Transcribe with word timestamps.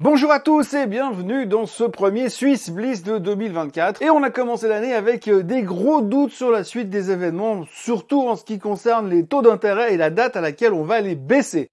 Bonjour 0.00 0.32
à 0.32 0.40
tous 0.40 0.74
et 0.74 0.86
bienvenue 0.88 1.46
dans 1.46 1.66
ce 1.66 1.84
premier 1.84 2.28
Swiss 2.28 2.68
Bliss 2.68 3.04
de 3.04 3.18
2024. 3.18 4.02
Et 4.02 4.10
on 4.10 4.24
a 4.24 4.30
commencé 4.30 4.66
l'année 4.66 4.92
avec 4.92 5.28
euh, 5.28 5.44
des 5.44 5.62
gros 5.62 6.02
doutes 6.02 6.32
sur 6.32 6.50
la 6.50 6.64
suite 6.64 6.90
des 6.90 7.12
événements, 7.12 7.64
surtout 7.72 8.26
en 8.26 8.34
ce 8.34 8.44
qui 8.44 8.58
concerne 8.58 9.08
les 9.08 9.24
taux 9.24 9.40
d'intérêt 9.40 9.94
et 9.94 9.96
la 9.96 10.10
date 10.10 10.34
à 10.34 10.40
laquelle 10.40 10.72
on 10.72 10.82
va 10.82 11.00
les 11.00 11.14
baisser. 11.14 11.70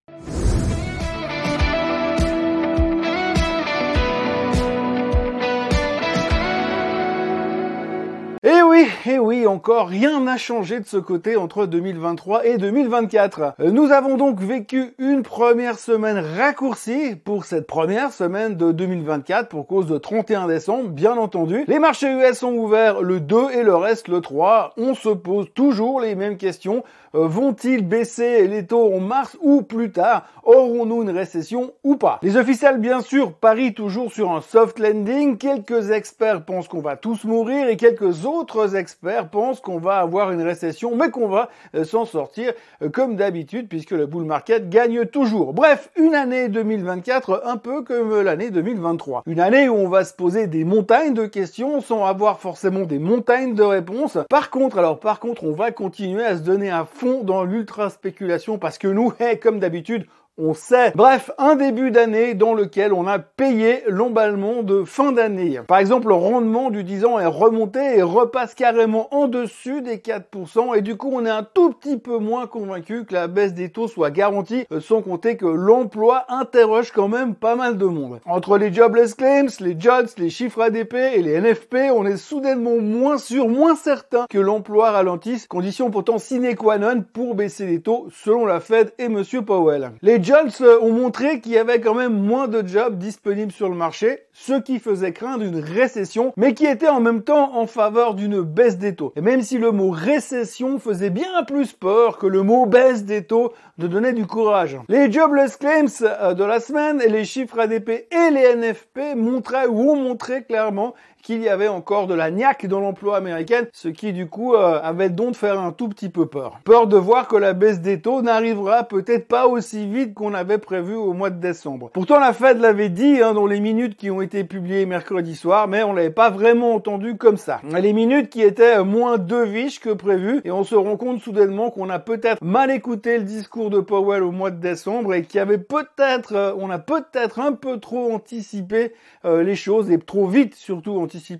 Et 8.44 8.62
oui, 8.62 8.88
et 9.08 9.20
oui, 9.20 9.48
encore 9.48 9.88
rien 9.88 10.22
n'a 10.22 10.38
changé 10.38 10.80
de 10.80 10.86
ce 10.86 10.98
côté 10.98 11.36
entre 11.36 11.66
2023 11.66 12.46
et 12.46 12.58
2024. 12.58 13.56
Nous 13.60 13.92
avons 13.92 14.18
donc 14.18 14.40
vécu 14.40 14.94
une 15.00 15.24
première 15.24 15.80
semaine 15.80 16.18
raccourcie 16.18 17.16
pour 17.16 17.46
cette 17.46 17.68
première 17.68 18.12
semaine 18.12 18.56
de 18.56 18.72
2024 18.72 19.50
pour 19.50 19.66
cause 19.66 19.88
de 19.88 19.98
31 19.98 20.48
décembre, 20.48 20.90
bien 20.90 21.18
entendu. 21.18 21.64
Les 21.68 21.80
marchés 21.80 22.12
US 22.12 22.38
sont 22.38 22.54
ouverts 22.54 23.02
le 23.02 23.20
2 23.20 23.52
et 23.52 23.64
le 23.64 23.76
reste 23.76 24.08
le 24.08 24.22
3. 24.22 24.74
On 24.78 24.94
se 24.94 25.10
pose 25.10 25.48
toujours 25.54 26.00
les 26.00 26.16
mêmes 26.16 26.38
questions. 26.38 26.84
Euh, 27.14 27.28
vont-ils 27.28 27.86
baisser 27.86 28.48
les 28.48 28.66
taux 28.66 28.94
en 28.94 29.00
mars 29.00 29.38
ou 29.42 29.64
plus 29.64 29.92
tard? 29.92 30.26
Aurons-nous 30.44 31.04
une 31.04 31.10
récession 31.10 31.74
ou 31.84 31.98
pas? 31.98 32.20
Les 32.22 32.38
officiels, 32.38 32.78
bien 32.78 33.02
sûr, 33.02 33.34
parient 33.34 33.74
toujours 33.74 34.12
sur 34.12 34.32
un 34.32 34.42
soft 34.42 34.80
landing. 34.80 35.38
Quelques 35.38 35.92
experts 35.92 36.46
pensent 36.46 36.68
qu'on 36.68 36.82
va 36.82 36.96
tous 36.96 37.26
mourir 37.26 37.68
et 37.68 37.78
quelques 37.78 38.26
autres 38.26 38.76
experts 38.76 38.91
pensent 39.32 39.60
qu'on 39.60 39.80
va 39.80 39.98
avoir 39.98 40.32
une 40.32 40.42
récession, 40.42 40.96
mais 40.96 41.10
qu'on 41.10 41.28
va 41.28 41.50
euh, 41.76 41.84
s'en 41.84 42.06
sortir 42.06 42.54
euh, 42.82 42.90
comme 42.90 43.16
d'habitude 43.16 43.68
puisque 43.68 43.92
le 43.92 44.06
bull 44.06 44.24
market 44.24 44.70
gagne 44.70 45.06
toujours. 45.06 45.54
Bref, 45.54 45.90
une 45.98 46.16
année 46.16 46.48
2024 46.48 47.44
un 47.46 47.58
peu 47.58 47.82
comme 47.82 48.22
l'année 48.22 48.52
2023. 48.52 49.24
Une 49.26 49.40
année 49.40 49.68
où 49.68 49.76
on 49.76 49.90
va 49.90 50.06
se 50.06 50.14
poser 50.14 50.48
des 50.48 50.64
montagnes 50.64 51.14
de 51.14 51.26
questions 51.26 51.82
sans 51.82 52.06
avoir 52.06 52.40
forcément 52.40 52.82
des 52.82 53.00
montagnes 53.00 53.56
de 53.56 53.64
réponses. 53.64 54.18
Par 54.30 54.50
contre, 54.50 54.78
alors 54.78 55.00
par 55.00 55.20
contre, 55.20 55.44
on 55.44 55.54
va 55.54 55.72
continuer 55.72 56.24
à 56.24 56.38
se 56.38 56.42
donner 56.42 56.70
un 56.70 56.86
dans 57.24 57.44
l'ultra 57.44 57.90
spéculation 57.90 58.58
parce 58.58 58.78
que 58.78 58.88
nous, 58.88 59.14
comme 59.42 59.60
d'habitude, 59.60 60.06
on 60.44 60.54
sait. 60.56 60.92
Bref, 60.96 61.30
un 61.38 61.56
début 61.56 61.92
d'année 61.92 62.34
dans 62.34 62.54
lequel 62.54 62.94
on 62.94 63.06
a 63.06 63.20
payé 63.20 63.84
l'emballement 63.88 64.64
de 64.64 64.84
fin 64.84 65.12
d'année. 65.12 65.60
Par 65.68 65.78
exemple, 65.78 66.08
le 66.08 66.16
rendement 66.16 66.72
du 66.72 66.84
10 66.84 67.06
ans 67.06 67.20
est 67.20 67.28
remonté 67.28 67.98
et 67.98 68.02
repasse 68.02 68.56
carrément 68.56 69.14
en 69.14 69.28
dessus 69.28 69.82
des 69.82 69.98
4% 69.98 70.76
et 70.76 70.82
du 70.82 70.98
coup, 70.98 71.12
on 71.14 71.26
est 71.26 71.30
un 71.30 71.44
tout 71.44 71.72
petit 71.72 71.98
peu 71.98 72.18
moins 72.18 72.48
convaincu 72.48 73.06
que 73.06 73.14
la 73.14 73.28
baisse 73.28 73.54
des 73.54 73.70
taux 73.70 73.88
soit 73.88 74.10
garantie, 74.10 74.66
euh, 74.72 74.80
sans 74.80 75.02
compter 75.02 75.38
que 75.38 75.46
l'emploi 75.46 76.26
interroge 76.30 76.92
quand 76.92 77.08
même 77.08 77.36
pas 77.36 77.56
mal 77.56 77.78
de 77.78 77.86
monde. 77.86 78.20
Entre 78.26 78.58
les 78.58 78.74
jobless 78.74 79.14
claims, 79.14 79.48
les 79.60 79.80
jobs, 79.80 80.08
les 80.18 80.30
chiffres 80.30 80.62
ADP 80.62 80.96
et 80.96 81.22
les 81.22 81.40
NFP, 81.40 81.92
on 81.94 82.06
est 82.06 82.18
soudainement 82.18 82.78
moins 82.78 83.20
sûr, 83.20 83.48
moins 83.48 83.76
certain 83.76 84.26
que 84.30 84.40
l'emploi 84.40 84.92
ralentisse, 84.92 85.46
condition 85.46 85.92
pourtant 85.92 86.18
sine 86.18 86.56
qua 86.56 86.80
non 86.80 87.04
pour 87.14 87.36
baisser 87.36 87.68
les 87.68 87.82
taux 87.82 88.08
selon 88.12 88.48
la 88.48 88.60
Fed 88.60 88.92
et 88.98 89.08
Monsieur 89.08 89.44
Powell. 89.44 89.92
Jobs 90.32 90.66
ont 90.82 90.94
montré 90.94 91.42
qu'il 91.42 91.52
y 91.52 91.58
avait 91.58 91.82
quand 91.82 91.94
même 91.94 92.14
moins 92.14 92.48
de 92.48 92.66
jobs 92.66 92.98
disponibles 92.98 93.52
sur 93.52 93.68
le 93.68 93.76
marché, 93.76 94.20
ce 94.32 94.54
qui 94.62 94.80
faisait 94.80 95.12
craindre 95.12 95.44
une 95.44 95.60
récession, 95.60 96.32
mais 96.38 96.54
qui 96.54 96.66
était 96.66 96.88
en 96.88 97.02
même 97.02 97.22
temps 97.22 97.58
en 97.58 97.68
faveur 97.68 98.14
d'une 98.14 98.42
baisse 98.42 98.78
des 98.78 98.96
taux. 98.96 99.12
Et 99.18 99.22
même 99.22 99.42
si 99.42 99.58
le 99.58 99.72
mot 99.72 99.90
récession 99.90 100.80
faisait 100.80 101.10
bien 101.10 101.44
plus 101.46 101.74
peur 101.74 102.18
que 102.18 102.28
le 102.28 102.44
mot 102.44 102.66
baisse 102.66 103.04
des 103.04 103.26
taux 103.26 103.52
de 103.78 103.88
donner 103.88 104.14
du 104.14 104.26
courage. 104.26 104.78
Les 104.88 105.12
jobless 105.12 105.58
claims 105.58 106.02
euh, 106.04 106.34
de 106.34 106.44
la 106.46 106.60
semaine 106.60 107.02
et 107.02 107.10
les 107.10 107.26
chiffres 107.26 107.60
ADP 107.60 107.90
et 107.90 108.32
les 108.32 108.56
NFP 108.56 109.16
montraient 109.16 109.68
ou 109.68 109.92
ont 109.92 109.98
montré 109.98 110.44
clairement 110.44 110.94
qu'il 111.22 111.42
y 111.42 111.50
avait 111.50 111.68
encore 111.68 112.08
de 112.08 112.14
la 112.14 112.32
niaque 112.32 112.66
dans 112.66 112.80
l'emploi 112.80 113.18
américain, 113.18 113.66
ce 113.74 113.88
qui 113.88 114.14
du 114.14 114.28
coup 114.28 114.56
euh, 114.56 114.80
avait 114.82 115.10
donc 115.10 115.36
faire 115.36 115.60
un 115.60 115.72
tout 115.72 115.88
petit 115.90 116.10
peu 116.10 116.26
peur. 116.26 116.60
Peur 116.64 116.88
de 116.88 116.98
voir 116.98 117.28
que 117.28 117.36
la 117.36 117.54
baisse 117.54 117.82
des 117.82 118.02
taux 118.02 118.22
n'arrivera 118.22 118.84
peut-être 118.84 119.28
pas 119.28 119.48
aussi 119.48 119.88
vite 119.88 120.14
qu'on 120.14 120.34
avait 120.34 120.58
prévu 120.58 120.96
au 120.96 121.14
mois 121.14 121.30
de 121.30 121.40
décembre. 121.40 121.90
Pourtant 121.94 122.20
la 122.20 122.34
Fed 122.34 122.60
l'avait 122.60 122.90
dit 122.90 123.22
hein, 123.22 123.34
dans 123.34 123.46
les 123.46 123.60
minutes 123.60 123.96
qui 123.96 124.12
ont 124.12 124.22
été 124.22 124.44
publiées 124.44 124.86
mercredi 124.86 125.36
soir, 125.36 125.68
mais 125.68 125.84
on 125.84 125.94
l'avait 125.94 126.10
pas 126.10 126.30
vraiment 126.30 126.76
entendu 126.76 127.18
comme 127.18 127.38
ça. 127.38 127.62
Les 127.64 127.94
minutes 127.94 128.30
qui 128.30 128.42
étaient 128.42 128.84
moins 128.84 129.18
deviches 129.18 129.80
que 129.80 129.92
prévu, 129.92 130.42
et 130.44 130.52
on 130.52 130.64
se 130.64 130.76
rend 130.76 130.98
compte 130.98 131.22
soudainement 131.22 131.72
qu'on 131.72 131.90
a 131.90 132.00
peut-être 132.00 132.44
mal 132.44 132.72
écouté 132.72 133.18
le 133.18 133.24
discours 133.24 133.70
de 133.70 133.80
Powell 133.80 134.24
au 134.24 134.32
mois 134.32 134.52
de 134.52 134.60
décembre 134.60 135.14
et 135.14 135.24
qu'il 135.24 135.38
y 135.38 135.42
avait 135.42 135.58
peut-être, 135.58 136.36
euh, 136.36 136.54
on 136.58 136.70
a 136.70 136.80
peut-être 136.80 137.40
un 137.40 137.54
peu 137.54 137.80
trop 137.80 138.12
anticipé 138.14 138.94
euh, 139.26 139.44
les 139.44 139.56
choses 139.56 139.92
et 139.92 140.00
trop 140.00 140.28
vite 140.28 140.56
surtout 140.56 140.92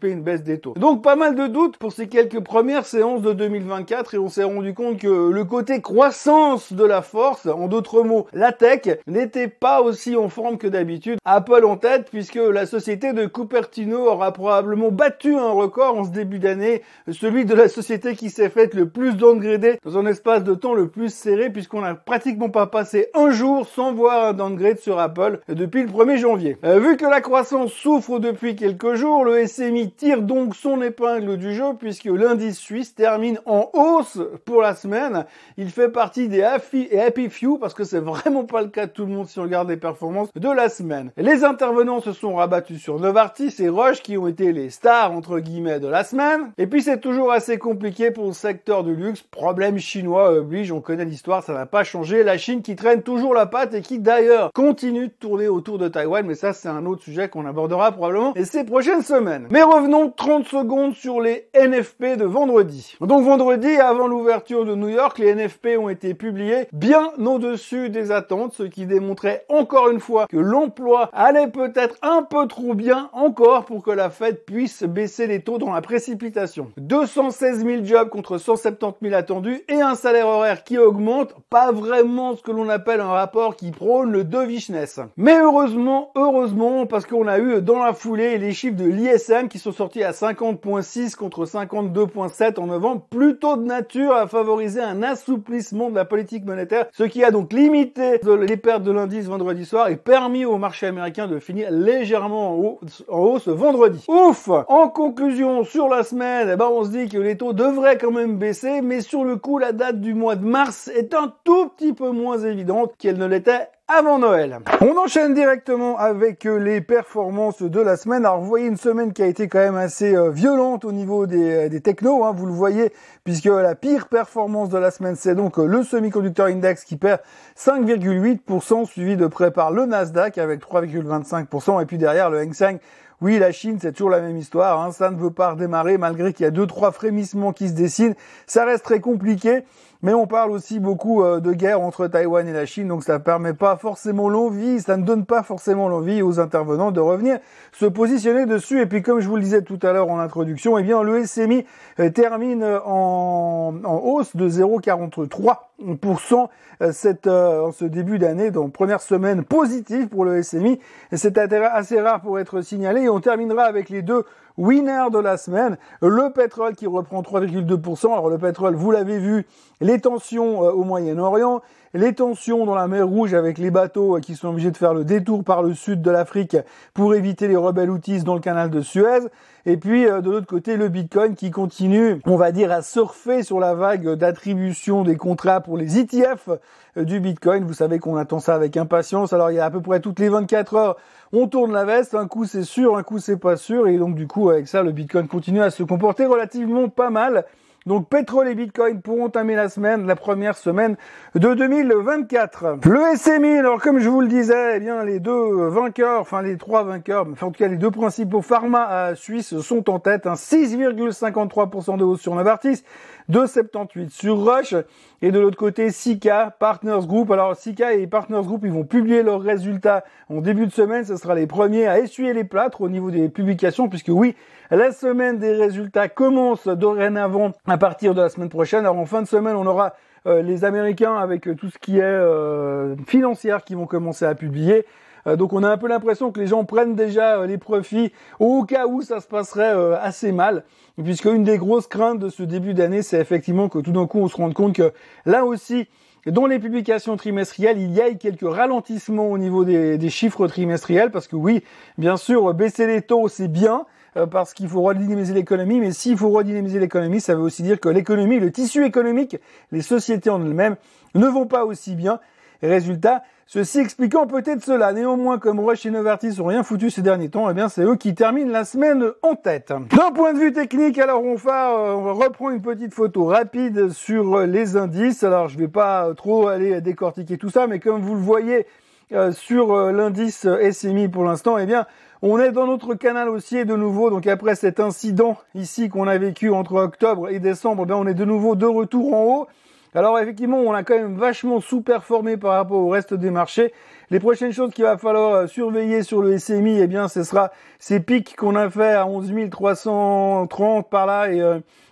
une 0.04 0.22
baisse 0.22 0.44
des 0.44 0.60
taux. 0.60 0.74
Donc 0.76 1.04
pas 1.04 1.16
mal 1.16 1.36
de 1.36 1.48
doutes 1.48 1.78
pour 1.78 1.94
ces 1.94 2.08
quelques 2.08 2.42
premières 2.42 2.86
séances 2.86 3.22
de 3.22 3.34
2024 3.34 4.16
et 4.16 4.18
on 4.18 4.30
s'est 4.30 4.44
rendu 4.44 4.74
compte 4.74 4.98
que 4.98 5.30
le 5.30 5.46
côté 5.46 5.82
croissance 5.82 6.74
de 6.74 6.84
la 6.84 7.02
force, 7.02 7.46
en 7.46 7.68
d'autres 7.68 8.04
mots 8.04 8.28
la 8.34 8.52
tech, 8.52 9.00
n'était 9.08 9.48
pas 9.48 9.82
aussi 9.82 10.16
en 10.16 10.30
forme 10.30 10.58
que 10.58 10.68
d'habitude. 10.68 11.20
Apple 11.26 11.66
en 11.66 11.78
tête 11.78 12.10
puisque 12.10 12.36
la 12.36 12.66
société 12.66 13.14
de 13.14 13.26
Cupertino 13.26 14.08
aura 14.08 14.32
probablement 14.32 14.92
battu 14.92 15.36
un 15.36 15.52
record 15.52 15.98
en 15.98 16.06
ce 16.06 16.10
début 16.10 16.40
d'année, 16.40 16.82
celui 17.12 17.46
de 17.46 17.56
la 17.56 17.68
société 17.68 18.16
qui 18.16 18.30
s'est 18.30 18.50
faite 18.50 18.74
le 18.74 18.90
plus 18.90 19.16
downgrader 19.16 19.80
dans 19.84 19.98
un 19.98 20.06
espace 20.06 20.44
de 20.44 20.54
temps 20.54 20.74
le 20.74 20.88
plus 20.88 21.14
serré 21.14 21.50
puisqu'on 21.50 21.82
n'a 21.82 21.96
pratiquement 21.96 22.50
pas 22.50 22.68
passé 22.68 23.08
un 23.14 23.32
jour 23.32 23.68
sans 23.68 23.94
voir 23.94 24.28
un 24.28 24.34
downgrade 24.34 24.80
sur 24.80 25.00
Apple 25.00 25.40
depuis 25.48 25.84
le 25.84 25.90
1er 25.90 26.18
janvier. 26.18 26.58
Euh, 26.64 26.80
vu 26.80 26.98
que 26.98 27.06
la 27.06 27.22
croissance 27.22 27.72
souffre 27.72 28.20
depuis 28.20 28.56
quelques 28.56 28.96
jours, 28.96 29.26
le 29.26 29.40
SMI 29.62 29.92
tire 29.92 30.24
donc 30.24 30.56
son 30.56 30.82
épingle 30.82 31.38
du 31.38 31.54
jeu 31.54 31.76
puisque 31.78 32.06
l'indice 32.06 32.58
suisse 32.58 32.96
termine 32.96 33.40
en 33.46 33.70
hausse 33.74 34.18
pour 34.44 34.60
la 34.62 34.74
semaine. 34.74 35.26
Il 35.56 35.70
fait 35.70 35.90
partie 35.90 36.28
des 36.28 36.42
happy, 36.42 36.88
et 36.90 37.00
happy 37.00 37.30
few 37.30 37.60
parce 37.60 37.76
que 37.76 37.84
c'est 37.84 38.00
vraiment 38.00 38.46
pas 38.46 38.64
le 38.64 38.70
cas 38.70 38.88
de 38.88 38.92
tout 38.92 39.06
le 39.06 39.12
monde 39.12 39.28
si 39.28 39.38
on 39.38 39.44
regarde 39.44 39.70
les 39.70 39.78
performances 39.78 40.34
de 40.34 40.50
la 40.50 40.68
semaine. 40.68 41.12
Les 41.16 41.44
intervenants 41.44 42.02
se 42.02 42.12
sont 42.12 42.36
rabattus 42.36 42.82
sur 42.82 43.00
Novartis 43.00 43.54
et 43.60 43.70
Roche 43.70 44.02
qui 44.02 44.18
ont 44.18 44.28
été 44.28 44.52
les 44.52 44.72
stars 44.72 45.12
entre 45.12 45.38
guillemets 45.38 45.80
de 45.80 45.88
la 45.88 46.04
semaine. 46.04 46.52
Et 46.58 46.66
puis 46.66 46.82
c'est 46.82 47.00
toujours 47.00 47.32
assez 47.32 47.60
compliqué 47.60 48.10
pour 48.10 48.26
le 48.26 48.34
secteur 48.34 48.84
du 48.84 48.96
luxe. 48.96 49.22
Problème 49.22 49.78
chinois 49.78 50.32
oblige, 50.32 50.72
on 50.72 50.82
connaît 50.82 51.06
l'histoire, 51.06 51.44
ça 51.44 51.54
n'a 51.54 51.68
pas 51.68 51.84
changé. 51.84 52.24
La 52.24 52.40
Chine 52.40 52.64
qui 52.64 52.76
traîne 52.76 53.04
toujours 53.04 53.36
la 53.36 53.46
patte 53.46 53.76
et 53.76 53.82
qui 53.82 54.00
d'ailleurs 54.00 54.52
continue 54.54 55.10
de 55.10 55.14
tourner 55.14 55.48
autour 55.48 55.78
de 55.78 55.88
Taïwan, 55.88 56.26
mais 56.26 56.36
ça 56.36 56.52
c'est 56.52 56.70
un 56.70 56.88
autre 56.88 57.04
sujet 57.04 57.30
qu'on 57.30 57.46
abordera 57.46 57.92
probablement 57.92 58.34
et 58.34 58.46
ces 58.46 58.64
prochaines 58.64 59.04
semaines. 59.04 59.48
Mais 59.52 59.64
revenons 59.64 60.10
30 60.10 60.48
secondes 60.48 60.96
sur 60.96 61.20
les 61.20 61.50
NFP 61.54 62.16
de 62.16 62.24
vendredi. 62.24 62.96
Donc 63.02 63.26
vendredi, 63.26 63.68
avant 63.68 64.08
l'ouverture 64.08 64.64
de 64.64 64.76
New 64.76 64.88
York, 64.88 65.20
les 65.20 65.36
NFP 65.36 65.78
ont 65.78 65.90
été 65.90 66.14
publiés 66.14 66.70
bien 66.72 67.12
au-dessus 67.20 67.90
des 67.90 68.14
attentes, 68.14 68.54
ce 68.54 68.64
qui 68.64 68.86
démontrait 68.86 69.44
encore 69.50 69.90
une 69.90 70.00
fois 70.00 70.26
que 70.28 70.38
l'emploi 70.38 71.10
allait 71.12 71.50
peut-être 71.50 71.98
un 72.02 72.24
peu 72.24 72.48
trop 72.48 72.76
bien 72.76 73.10
encore 73.12 73.66
pour 73.66 73.84
que 73.84 73.92
la 73.92 74.10
Fed 74.10 74.46
puisse 74.46 74.84
baisser 74.84 75.28
les 75.28 75.42
taux 75.42 75.58
dans 75.58 75.74
la 75.74 75.82
précipitation. 75.82 76.72
216 76.78 77.66
000 77.66 77.84
jobs 77.84 78.08
contre 78.08 78.38
170 78.38 79.00
000 79.02 79.14
attendus 79.14 79.64
et 79.68 79.82
un 79.82 79.96
salaire 79.96 80.28
horaire 80.28 80.64
qui 80.64 80.78
augmente, 80.78 81.36
pas 81.50 81.74
vraiment 81.74 82.38
ce 82.38 82.42
que 82.42 82.52
l'on 82.52 82.70
appelle 82.70 83.02
un 83.02 83.12
rapport 83.12 83.58
qui 83.58 83.72
prône 83.72 84.14
le 84.14 84.24
dovishness. 84.24 85.02
Mais 85.18 85.38
heureusement, 85.38 86.12
heureusement, 86.16 86.86
parce 86.86 87.06
qu'on 87.06 87.28
a 87.28 87.38
eu 87.40 87.62
dans 87.62 87.84
la 87.84 87.92
foulée 87.92 88.38
les 88.38 88.54
chiffres 88.54 88.78
de 88.78 88.86
l'ISM 88.86 89.41
qui 89.48 89.60
sont 89.60 89.72
sortis 89.72 90.04
à 90.04 90.12
50.6 90.12 91.16
contre 91.16 91.46
52.7 91.46 92.60
en 92.60 92.68
novembre, 92.68 93.06
plutôt 93.10 93.58
de 93.58 93.64
nature 93.64 94.14
à 94.14 94.28
favoriser 94.28 94.82
un 94.82 95.04
assouplissement 95.04 95.90
de 95.90 95.96
la 95.96 96.06
politique 96.06 96.46
monétaire, 96.46 96.86
ce 96.92 97.04
qui 97.04 97.24
a 97.24 97.32
donc 97.32 97.54
limité 97.54 98.20
les 98.24 98.58
pertes 98.58 98.84
de 98.84 98.92
l'indice 98.92 99.26
vendredi 99.26 99.66
soir 99.66 99.90
et 99.90 99.98
permis 99.98 100.46
au 100.46 100.58
marché 100.58 100.88
américain 100.88 101.28
de 101.28 101.40
finir 101.40 101.72
légèrement 101.72 102.58
en 102.58 102.78
hausse, 103.08 103.48
vendredi. 103.48 104.04
Ouf 104.08 104.50
En 104.68 104.90
conclusion, 104.90 105.64
sur 105.64 105.88
la 105.88 106.04
semaine, 106.04 106.50
eh 106.52 106.56
ben 106.56 106.70
on 106.72 106.84
se 106.84 106.90
dit 106.90 107.10
que 107.10 107.18
les 107.18 107.38
taux 107.38 107.54
devraient 107.54 107.98
quand 107.98 108.12
même 108.12 108.38
baisser, 108.38 108.82
mais 108.82 109.02
sur 109.02 109.24
le 109.24 109.38
coup, 109.38 109.58
la 109.58 109.72
date 109.72 110.02
du 110.02 110.14
mois 110.14 110.36
de 110.36 110.46
mars 110.46 110.90
est 110.90 111.14
un 111.14 111.34
tout 111.44 111.70
petit 111.70 111.94
peu 111.94 112.12
moins 112.12 112.40
évidente 112.40 112.94
qu'elle 112.98 113.18
ne 113.18 113.26
l'était 113.26 113.68
avant 113.98 114.20
Noël. 114.20 114.60
On 114.80 114.96
enchaîne 114.98 115.34
directement 115.34 115.98
avec 115.98 116.46
euh, 116.46 116.58
les 116.58 116.82
performances 116.82 117.62
de 117.62 117.80
la 117.82 117.98
semaine. 117.98 118.26
Alors 118.26 118.40
vous 118.40 118.48
voyez 118.48 118.68
une 118.68 118.78
semaine 118.78 119.12
qui 119.12 119.22
a 119.22 119.26
été 119.26 119.48
quand 119.48 119.60
même 119.60 119.76
assez 119.76 120.16
euh, 120.16 120.30
violente 120.30 120.86
au 120.86 120.92
niveau 120.92 121.28
des, 121.28 121.66
euh, 121.66 121.70
des 121.70 121.82
technos, 121.82 122.24
hein, 122.24 122.32
vous 122.32 122.46
le 122.46 122.54
voyez, 122.54 122.94
puisque 123.24 123.46
la 123.46 123.76
pire 123.76 124.08
performance 124.08 124.70
de 124.70 124.78
la 124.78 124.92
semaine, 124.92 125.16
c'est 125.16 125.36
donc 125.36 125.58
le 125.58 125.84
semi-conducteur 125.84 126.48
index 126.48 126.86
qui 126.86 126.96
perd 126.96 127.20
5,8%, 127.58 128.86
suivi 128.86 129.18
de 129.18 129.28
près 129.28 129.52
par 129.52 129.72
le 129.72 129.86
Nasdaq 129.86 130.38
avec 130.38 130.62
3,25%, 130.62 131.82
et 131.82 131.86
puis 131.86 131.98
derrière 131.98 132.30
le 132.30 132.40
Hang 132.40 132.54
Seng 132.54 132.78
Oui, 133.20 133.40
la 133.40 133.52
Chine, 133.52 133.78
c'est 133.82 133.92
toujours 133.92 134.10
la 134.10 134.22
même 134.22 134.38
histoire. 134.38 134.82
Hein. 134.82 134.92
Ça 134.92 135.12
ne 135.12 135.18
veut 135.18 135.32
pas 135.32 135.52
redémarrer 135.52 135.98
malgré 135.98 136.32
qu'il 136.32 136.46
y 136.46 136.48
a 136.48 136.52
deux, 136.52 136.68
trois 136.68 136.92
frémissements 136.92 137.52
qui 137.52 137.68
se 137.68 137.74
dessinent. 137.74 138.16
Ça 138.48 138.64
reste 138.64 138.86
très 138.86 139.02
compliqué. 139.02 139.64
Mais 140.04 140.16
on 140.16 140.26
parle 140.26 140.50
aussi 140.50 140.80
beaucoup 140.80 141.22
euh, 141.22 141.40
de 141.40 141.54
guerre 141.54 141.80
entre 141.80 142.08
Taïwan 142.08 142.48
et 142.48 142.54
la 142.54 142.66
Chine, 142.66 142.88
donc 142.88 143.04
ça 143.04 143.20
ne 143.20 143.24
permet 143.24 143.54
pas 143.54 143.78
forcément 143.78 144.30
l'envie, 144.30 144.80
ça 144.80 144.98
ne 144.98 145.04
donne 145.04 145.26
pas 145.26 145.44
forcément 145.44 145.90
l'envie 145.90 146.24
aux 146.24 146.40
intervenants 146.40 146.92
de 146.92 147.00
revenir 147.00 147.38
se 147.72 147.86
positionner 147.86 148.48
dessus. 148.48 148.82
Et 148.82 148.88
puis 148.88 149.04
comme 149.04 149.20
je 149.20 149.28
vous 149.28 149.36
le 149.36 149.44
disais 149.44 149.62
tout 149.62 149.78
à 149.84 149.94
l'heure 149.94 150.10
en 150.10 150.18
introduction, 150.20 150.76
eh 150.80 150.84
bien 150.84 151.04
le 151.04 151.24
SMI 151.26 151.66
euh, 152.00 152.10
termine 152.10 152.64
en, 152.64 153.74
hausse 153.84 154.36
de 154.36 154.50
0,43% 154.50 156.48
euh, 156.82 156.92
cette, 156.92 157.28
en 157.28 157.72
ce 157.72 157.86
début 157.86 158.18
d'année, 158.18 158.50
donc 158.50 158.74
première 158.74 159.02
semaine 159.02 159.44
positive 159.44 160.08
pour 160.08 160.26
le 160.26 160.42
SMI. 160.42 160.80
C'est 161.12 161.38
assez 161.38 162.02
rare 162.02 162.22
pour 162.22 162.40
être 162.40 162.62
signalé. 162.62 163.02
Et 163.02 163.10
on 163.10 163.20
terminera 163.20 163.66
avec 163.66 163.90
les 163.90 164.02
deux 164.02 164.26
winner 164.58 165.06
de 165.12 165.20
la 165.20 165.38
semaine, 165.38 165.78
le 166.02 166.32
pétrole 166.32 166.76
qui 166.76 166.88
reprend 166.88 167.22
3,2%. 167.22 168.12
Alors 168.12 168.30
le 168.30 168.38
pétrole, 168.38 168.76
vous 168.76 168.92
l'avez 168.92 169.20
vu, 169.20 169.46
les 169.80 170.00
tensions 170.00 170.64
euh, 170.64 170.72
au 170.72 170.84
Moyen-Orient, 170.84 171.62
les 171.94 172.14
tensions 172.14 172.66
dans 172.66 172.76
la 172.76 172.88
mer 172.88 173.08
Rouge 173.08 173.34
avec 173.34 173.58
les 173.58 173.72
bateaux 173.72 174.18
euh, 174.18 174.20
qui 174.20 174.36
sont 174.36 174.50
obligés 174.50 174.72
de 174.72 174.78
faire 174.78 174.94
le 174.94 175.04
détour 175.04 175.44
par 175.44 175.64
le 175.64 175.74
sud 175.74 176.02
de 176.02 176.12
l'Afrique 176.12 176.58
pour 176.94 177.16
éviter 177.16 177.48
les 177.48 177.56
rebelles 177.56 177.90
outils 177.90 178.24
dans 178.24 178.36
le 178.36 178.42
canal 178.42 178.70
de 178.70 178.82
Suez. 178.82 179.28
Et 179.66 179.78
puis 179.78 180.06
euh, 180.06 180.22
de 180.22 180.32
l'autre 180.32 180.48
côté, 180.48 180.78
le 180.78 180.90
Bitcoin 180.90 181.36
qui 181.36 181.52
continue, 181.52 182.20
on 182.26 182.36
va 182.36 182.52
dire, 182.52 182.72
à 182.72 182.82
surfer 182.82 183.44
sur 183.44 183.60
la 183.60 183.74
vague 183.76 184.16
d'attribution 184.16 185.04
des 185.04 185.16
contrats 185.16 185.62
pour 185.62 185.78
les 185.78 186.00
ETF 186.00 186.50
du 186.96 187.20
Bitcoin. 187.20 187.64
Vous 187.64 187.74
savez 187.74 188.00
qu'on 188.00 188.18
attend 188.18 188.40
ça 188.40 188.56
avec 188.56 188.76
impatience. 188.78 189.34
Alors 189.34 189.52
il 189.52 189.56
y 189.56 189.60
a 189.60 189.66
à 189.66 189.72
peu 189.72 189.82
près 189.82 190.00
toutes 190.00 190.20
les 190.20 190.30
24 190.30 190.76
heures, 190.76 190.98
on 191.32 191.48
tourne 191.48 191.72
la 191.72 191.86
veste. 191.86 192.16
Un 192.16 192.28
coup 192.28 192.46
c'est 192.46 192.64
sûr, 192.64 192.98
un 192.98 193.04
coup 193.04 193.20
c'est 193.20 193.38
pas 193.38 193.58
sûr. 193.58 193.88
Et 193.88 193.98
donc 193.98 194.16
du 194.16 194.28
coup 194.28 194.50
avec 194.50 194.68
ça, 194.68 194.84
le 194.84 194.92
Bitcoin 194.92 195.28
continue 195.28 195.62
à 195.62 195.70
se 195.70 195.84
comporter 195.84 196.26
relativement 196.26 196.90
pas 196.90 197.10
mal. 197.10 197.46
Donc 197.88 198.10
pétrole 198.10 198.48
et 198.48 198.54
bitcoin 198.54 199.02
pourront 199.02 199.26
entamer 199.26 199.56
la 199.56 199.68
semaine, 199.68 200.06
la 200.06 200.16
première 200.16 200.56
semaine 200.56 200.98
de 201.34 201.56
2024. 201.56 202.78
Le 202.84 203.18
SMI, 203.18 203.58
alors 203.58 203.82
comme 203.82 203.98
je 203.98 204.08
vous 204.08 204.22
le 204.22 204.28
disais, 204.28 204.78
eh 204.78 204.80
bien 204.80 205.04
les 205.04 205.20
deux 205.20 205.68
vainqueurs, 205.68 206.22
enfin 206.22 206.44
les 206.44 206.58
trois 206.58 206.84
vainqueurs, 206.84 207.26
enfin 207.32 207.48
en 207.48 207.52
tout 207.52 207.58
cas 207.58 207.68
les 207.68 207.78
deux 207.78 207.90
principaux 207.90 208.44
pharma 208.44 208.84
à 208.84 209.16
Suisse 209.16 209.60
sont 209.62 209.90
en 209.90 209.98
tête, 209.98 210.26
6,53% 210.26 211.98
de 211.98 212.04
hausse 212.04 212.22
sur 212.22 212.36
Novartis, 212.36 212.84
2,78 213.30 214.10
sur 214.10 214.38
Roche 214.38 214.76
et 215.22 215.32
de 215.32 215.40
l'autre 215.40 215.58
côté 215.58 215.92
Sika 215.92 216.56
Partners 216.58 217.06
Group. 217.06 217.32
Alors 217.32 217.56
Sika 217.56 217.94
et 217.94 218.08
Partners 218.08 218.44
Group, 218.44 218.62
ils 218.64 218.72
vont 218.72 218.84
publier 218.84 219.24
leurs 219.24 219.42
résultats 219.42 220.04
en 220.30 220.42
début 220.42 220.66
de 220.66 220.72
semaine, 220.72 221.04
ce 221.04 221.18
sera 221.18 221.36
les 221.36 221.48
premiers 221.48 221.88
à 221.88 222.00
essuyer 222.00 222.34
les 222.34 222.44
plâtres 222.44 222.82
au 222.82 222.90
niveau 222.90 223.12
des 223.12 223.30
publications 223.30 223.90
puisque 223.90 224.10
oui, 224.10 224.36
la 224.70 224.92
semaine 224.92 225.38
des 225.38 225.54
résultats 225.54 226.08
commence 226.08 226.68
dorénavant 226.68 227.52
à 227.68 227.78
partir 227.78 228.16
de 228.16 228.22
la 228.22 228.30
semaine 228.30 228.50
prochaine. 228.50 228.82
Alors 228.82 228.98
en 228.98 229.06
fin 229.06 229.22
de 229.22 229.28
semaine, 229.28 229.56
on 229.56 229.66
aura 229.66 229.94
euh, 230.28 230.42
les 230.42 230.66
Américains 230.66 231.16
avec 231.16 231.50
tout 231.58 231.70
ce 231.70 231.78
qui 231.78 231.98
est 231.98 232.04
euh, 232.04 232.96
financière 233.08 233.64
qui 233.64 233.76
vont 233.76 233.88
commencer 233.88 234.26
à 234.26 234.36
publier. 234.36 234.86
Donc 235.26 235.54
on 235.54 235.64
a 235.64 235.70
un 235.70 235.78
peu 235.78 235.88
l'impression 235.88 236.32
que 236.32 236.40
les 236.40 236.48
gens 236.48 236.64
prennent 236.66 236.96
déjà 236.96 237.46
les 237.46 237.58
profits 237.58 238.12
au 238.40 238.64
cas 238.64 238.88
où 238.88 239.02
ça 239.02 239.20
se 239.22 239.28
passerait 239.28 239.74
assez 240.02 240.32
mal. 240.32 240.64
Puisque 241.02 241.26
une 241.26 241.44
des 241.44 241.58
grosses 241.58 241.88
craintes 241.88 242.20
de 242.20 242.30
ce 242.30 242.44
début 242.44 242.74
d'année, 242.74 243.02
c'est 243.02 243.20
effectivement 243.20 243.70
que 243.70 243.80
tout 243.80 243.92
d'un 243.92 244.08
coup 244.08 244.20
on 244.20 244.28
se 244.28 244.38
rende 244.38 244.54
compte 244.54 244.76
que 244.76 244.94
là 245.26 245.46
aussi, 245.46 245.88
dans 246.26 246.46
les 246.46 246.60
publications 246.60 247.18
trimestrielles, 247.18 247.80
il 247.80 247.92
y 247.92 248.02
a 248.02 248.14
quelques 248.14 248.48
ralentissements 248.48 249.32
au 249.32 249.38
niveau 249.38 249.66
des, 249.66 249.98
des 249.98 250.10
chiffres 250.10 250.48
trimestriels, 250.48 251.10
parce 251.10 251.28
que 251.28 251.36
oui, 251.36 251.64
bien 251.98 252.18
sûr, 252.18 252.54
baisser 252.54 252.86
les 252.86 253.02
taux, 253.02 253.28
c'est 253.28 253.48
bien, 253.48 253.86
euh, 254.18 254.28
parce 254.28 254.54
qu'il 254.54 254.68
faut 254.68 254.82
redynamiser 254.82 255.34
l'économie, 255.34 255.80
mais 255.80 255.92
s'il 255.92 256.18
faut 256.18 256.30
redynamiser 256.30 256.80
l'économie, 256.80 257.22
ça 257.22 257.34
veut 257.34 257.42
aussi 257.42 257.64
dire 257.64 257.80
que 257.80 257.90
l'économie, 257.90 258.40
le 258.40 258.52
tissu 258.52 258.86
économique, 258.86 259.38
les 259.72 259.82
sociétés 259.82 260.30
en 260.30 260.46
elles-mêmes 260.46 260.76
ne 261.16 261.28
vont 261.28 261.48
pas 261.48 261.66
aussi 261.66 261.96
bien. 261.96 262.20
Résultat, 262.62 263.24
ceci 263.48 263.80
expliquant 263.80 264.28
peut-être 264.28 264.64
cela. 264.64 264.94
Néanmoins, 264.94 265.40
comme 265.40 265.60
Rush 265.60 265.86
et 265.86 265.90
Novartis 265.92 266.40
ont 266.40 266.46
rien 266.46 266.64
foutu 266.64 266.90
ces 266.90 267.02
derniers 267.02 267.30
temps, 267.30 267.50
eh 267.50 267.54
bien 267.54 267.70
c'est 267.70 267.84
eux 267.84 267.96
qui 267.96 268.14
terminent 268.14 268.52
la 268.52 268.66
semaine 268.66 269.12
en 269.24 269.36
tête. 269.36 269.74
D'un 269.90 270.12
point 270.12 270.34
de 270.34 270.40
vue 270.40 270.54
technique, 270.54 271.00
alors 271.00 271.24
on 271.24 271.36
va, 271.36 271.74
euh, 271.74 271.96
reprend 272.14 272.52
une 272.52 272.62
petite 272.62 272.94
photo 272.94 273.26
rapide 273.26 273.90
sur 273.90 274.42
les 274.42 274.78
indices. 274.78 275.24
Alors 275.24 275.50
je 275.50 275.58
vais 275.58 275.68
pas 275.68 276.14
trop 276.16 276.48
aller 276.48 276.82
décortiquer 276.82 277.38
tout 277.38 277.50
ça, 277.50 277.68
mais 277.68 277.80
comme 277.80 278.02
vous 278.02 278.16
le 278.16 278.22
voyez 278.22 278.68
euh, 279.12 279.32
sur 279.32 279.76
l'indice 279.92 280.48
SMI 280.72 281.08
pour 281.08 281.24
l'instant, 281.24 281.58
eh 281.58 281.66
bien 281.66 281.88
on 282.22 282.38
est 282.38 282.52
dans 282.52 282.68
notre 282.68 282.94
canal 282.94 283.30
haussier 283.30 283.66
de 283.66 283.76
nouveau, 283.76 284.12
donc 284.12 284.28
après 284.28 284.54
cet 284.54 284.80
incident 284.80 285.38
ici 285.56 285.90
qu'on 285.90 286.08
a 286.08 286.20
vécu 286.20 286.52
entre 286.52 286.76
octobre 286.76 287.30
et 287.30 287.40
décembre, 287.40 287.88
ben 287.88 287.96
on 287.96 288.06
est 288.06 288.14
de 288.14 288.26
nouveau 288.26 288.56
de 288.56 288.68
retour 288.68 289.16
en 289.16 289.24
haut. 289.24 289.48
Alors 289.94 290.18
effectivement, 290.20 290.58
on 290.58 290.72
a 290.72 290.84
quand 290.84 290.96
même 290.96 291.18
vachement 291.18 291.60
sous-performé 291.60 292.38
par 292.38 292.54
rapport 292.54 292.78
au 292.78 292.88
reste 292.88 293.14
des 293.14 293.30
marchés. 293.30 293.74
Les 294.10 294.22
prochaines 294.22 294.54
choses 294.54 294.72
qu'il 294.72 294.86
va 294.86 294.98
falloir 294.98 295.34
euh, 295.34 295.48
surveiller 295.48 296.04
sur 296.04 296.22
le 296.22 296.38
SMI, 296.38 296.80
eh 296.80 296.88
bien, 296.88 297.10
ce 297.10 297.24
sera 297.24 297.52
ces 297.78 298.00
pics 298.00 298.38
qu'on 298.38 298.56
a 298.56 298.70
fait 298.70 298.94
à 298.94 299.06
11 299.06 299.50
330 299.50 300.90
par 300.90 301.06
là 301.06 301.30
et 301.30 301.44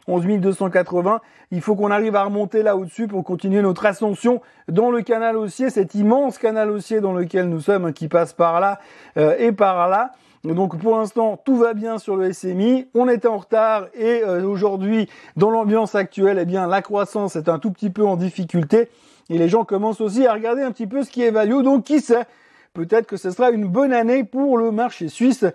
11 0.07 0.25
euh, 0.25 0.37
280. 0.37 1.19
Il 1.51 1.61
faut 1.61 1.75
qu'on 1.75 1.91
arrive 1.91 2.15
à 2.15 2.23
remonter 2.23 2.63
là 2.63 2.77
au-dessus 2.77 3.07
pour 3.07 3.25
continuer 3.25 3.61
notre 3.61 3.85
ascension 3.85 4.41
dans 4.69 4.91
le 4.91 5.01
canal 5.01 5.35
haussier, 5.35 5.69
cet 5.69 5.93
immense 5.95 6.37
canal 6.37 6.69
haussier 6.69 7.01
dans 7.01 7.13
lequel 7.13 7.49
nous 7.49 7.59
sommes, 7.59 7.83
hein, 7.83 7.91
qui 7.91 8.07
passe 8.07 8.31
par 8.31 8.61
là 8.61 8.79
euh, 9.17 9.35
et 9.37 9.51
par 9.51 9.89
là. 9.89 10.11
Donc 10.43 10.79
pour 10.79 10.97
l'instant, 10.97 11.37
tout 11.43 11.57
va 11.57 11.73
bien 11.73 11.97
sur 11.97 12.15
le 12.15 12.31
SMI. 12.31 12.87
On 12.93 13.09
était 13.09 13.27
en 13.27 13.37
retard 13.37 13.87
et 13.93 14.23
euh, 14.23 14.43
aujourd'hui, 14.43 15.09
dans 15.35 15.49
l'ambiance 15.49 15.95
actuelle, 15.95 16.37
eh 16.41 16.45
bien 16.45 16.65
la 16.65 16.81
croissance 16.81 17.35
est 17.35 17.49
un 17.49 17.59
tout 17.59 17.71
petit 17.71 17.89
peu 17.89 18.05
en 18.05 18.15
difficulté 18.15 18.89
et 19.29 19.37
les 19.37 19.49
gens 19.49 19.65
commencent 19.65 20.01
aussi 20.01 20.25
à 20.25 20.33
regarder 20.33 20.61
un 20.61 20.71
petit 20.71 20.87
peu 20.87 21.03
ce 21.03 21.09
qui 21.09 21.23
est 21.23 21.31
value. 21.31 21.61
Donc 21.61 21.83
qui 21.83 21.99
sait, 21.99 22.25
peut-être 22.73 23.05
que 23.05 23.17
ce 23.17 23.31
sera 23.31 23.51
une 23.51 23.65
bonne 23.65 23.91
année 23.91 24.23
pour 24.23 24.57
le 24.57 24.71
marché 24.71 25.09
suisse. 25.09 25.45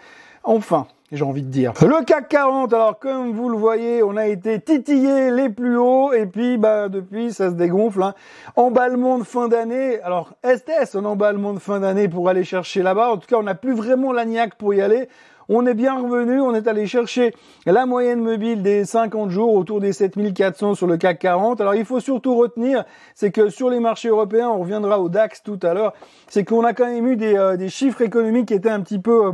Enfin, 0.43 0.87
j'ai 1.15 1.25
envie 1.25 1.43
de 1.43 1.51
dire. 1.51 1.73
Le 1.81 2.05
CAC 2.05 2.29
40, 2.29 2.73
alors 2.73 2.99
comme 2.99 3.33
vous 3.33 3.49
le 3.49 3.57
voyez, 3.57 4.03
on 4.03 4.17
a 4.17 4.27
été 4.27 4.61
titillé 4.61 5.31
les 5.31 5.49
plus 5.49 5.77
hauts 5.77 6.13
et 6.13 6.27
puis 6.27 6.59
bah 6.59 6.89
depuis 6.89 7.33
ça 7.33 7.51
se 7.51 7.55
dégonfle. 7.55 8.03
Hein. 8.03 8.15
Emballement 8.57 9.19
de 9.19 9.25
fin 9.25 9.49
d'année. 9.49 10.01
Alors 10.03 10.35
est-ce 10.43 10.97
un 10.97 11.05
emballement 11.05 11.55
de 11.55 11.59
fin 11.59 11.81
d'année 11.81 12.09
pour 12.09 12.29
aller 12.29 12.45
chercher 12.45 12.83
là-bas? 12.83 13.13
En 13.13 13.17
tout 13.17 13.27
cas, 13.27 13.37
on 13.37 13.43
n'a 13.45 13.55
plus 13.55 13.75
vraiment 13.75 14.13
la 14.13 14.25
niaque 14.25 14.55
pour 14.57 14.75
y 14.75 14.81
aller 14.81 15.09
on 15.49 15.67
est 15.67 15.75
bien 15.75 15.99
revenu, 15.99 16.41
on 16.41 16.55
est 16.55 16.67
allé 16.67 16.87
chercher 16.87 17.35
la 17.67 17.87
moyenne 17.87 18.21
mobile 18.21 18.63
des 18.63 18.85
50 18.85 19.31
jours 19.31 19.55
autour 19.55 19.81
des 19.81 19.93
7400 19.93 20.75
sur 20.75 20.87
le 20.87 20.97
CAC 20.97 21.19
40. 21.19 21.61
Alors 21.61 21.75
il 21.75 21.85
faut 21.85 22.01
surtout 22.01 22.37
retenir, 22.37 22.85
c'est 23.15 23.31
que 23.31 23.49
sur 23.49 23.71
les 23.71 23.81
marchés 23.81 24.09
européens, 24.09 24.51
on 24.51 24.61
reviendra 24.61 25.01
au 25.01 25.09
DAX 25.09 25.43
tout 25.43 25.59
à 25.63 25.75
l'heure, 25.75 25.93
c'est 26.29 26.45
qu'on 26.45 26.65
a 26.65 26.73
quand 26.73 26.87
même 26.87 27.07
eu 27.07 27.17
des, 27.17 27.37
euh, 27.37 27.69
chiffres 27.69 28.03
économiques 28.03 28.49
qui 28.49 28.55
étaient 28.55 28.71
un 28.71 28.81
petit 28.81 28.99
peu 28.99 29.27
euh, 29.27 29.33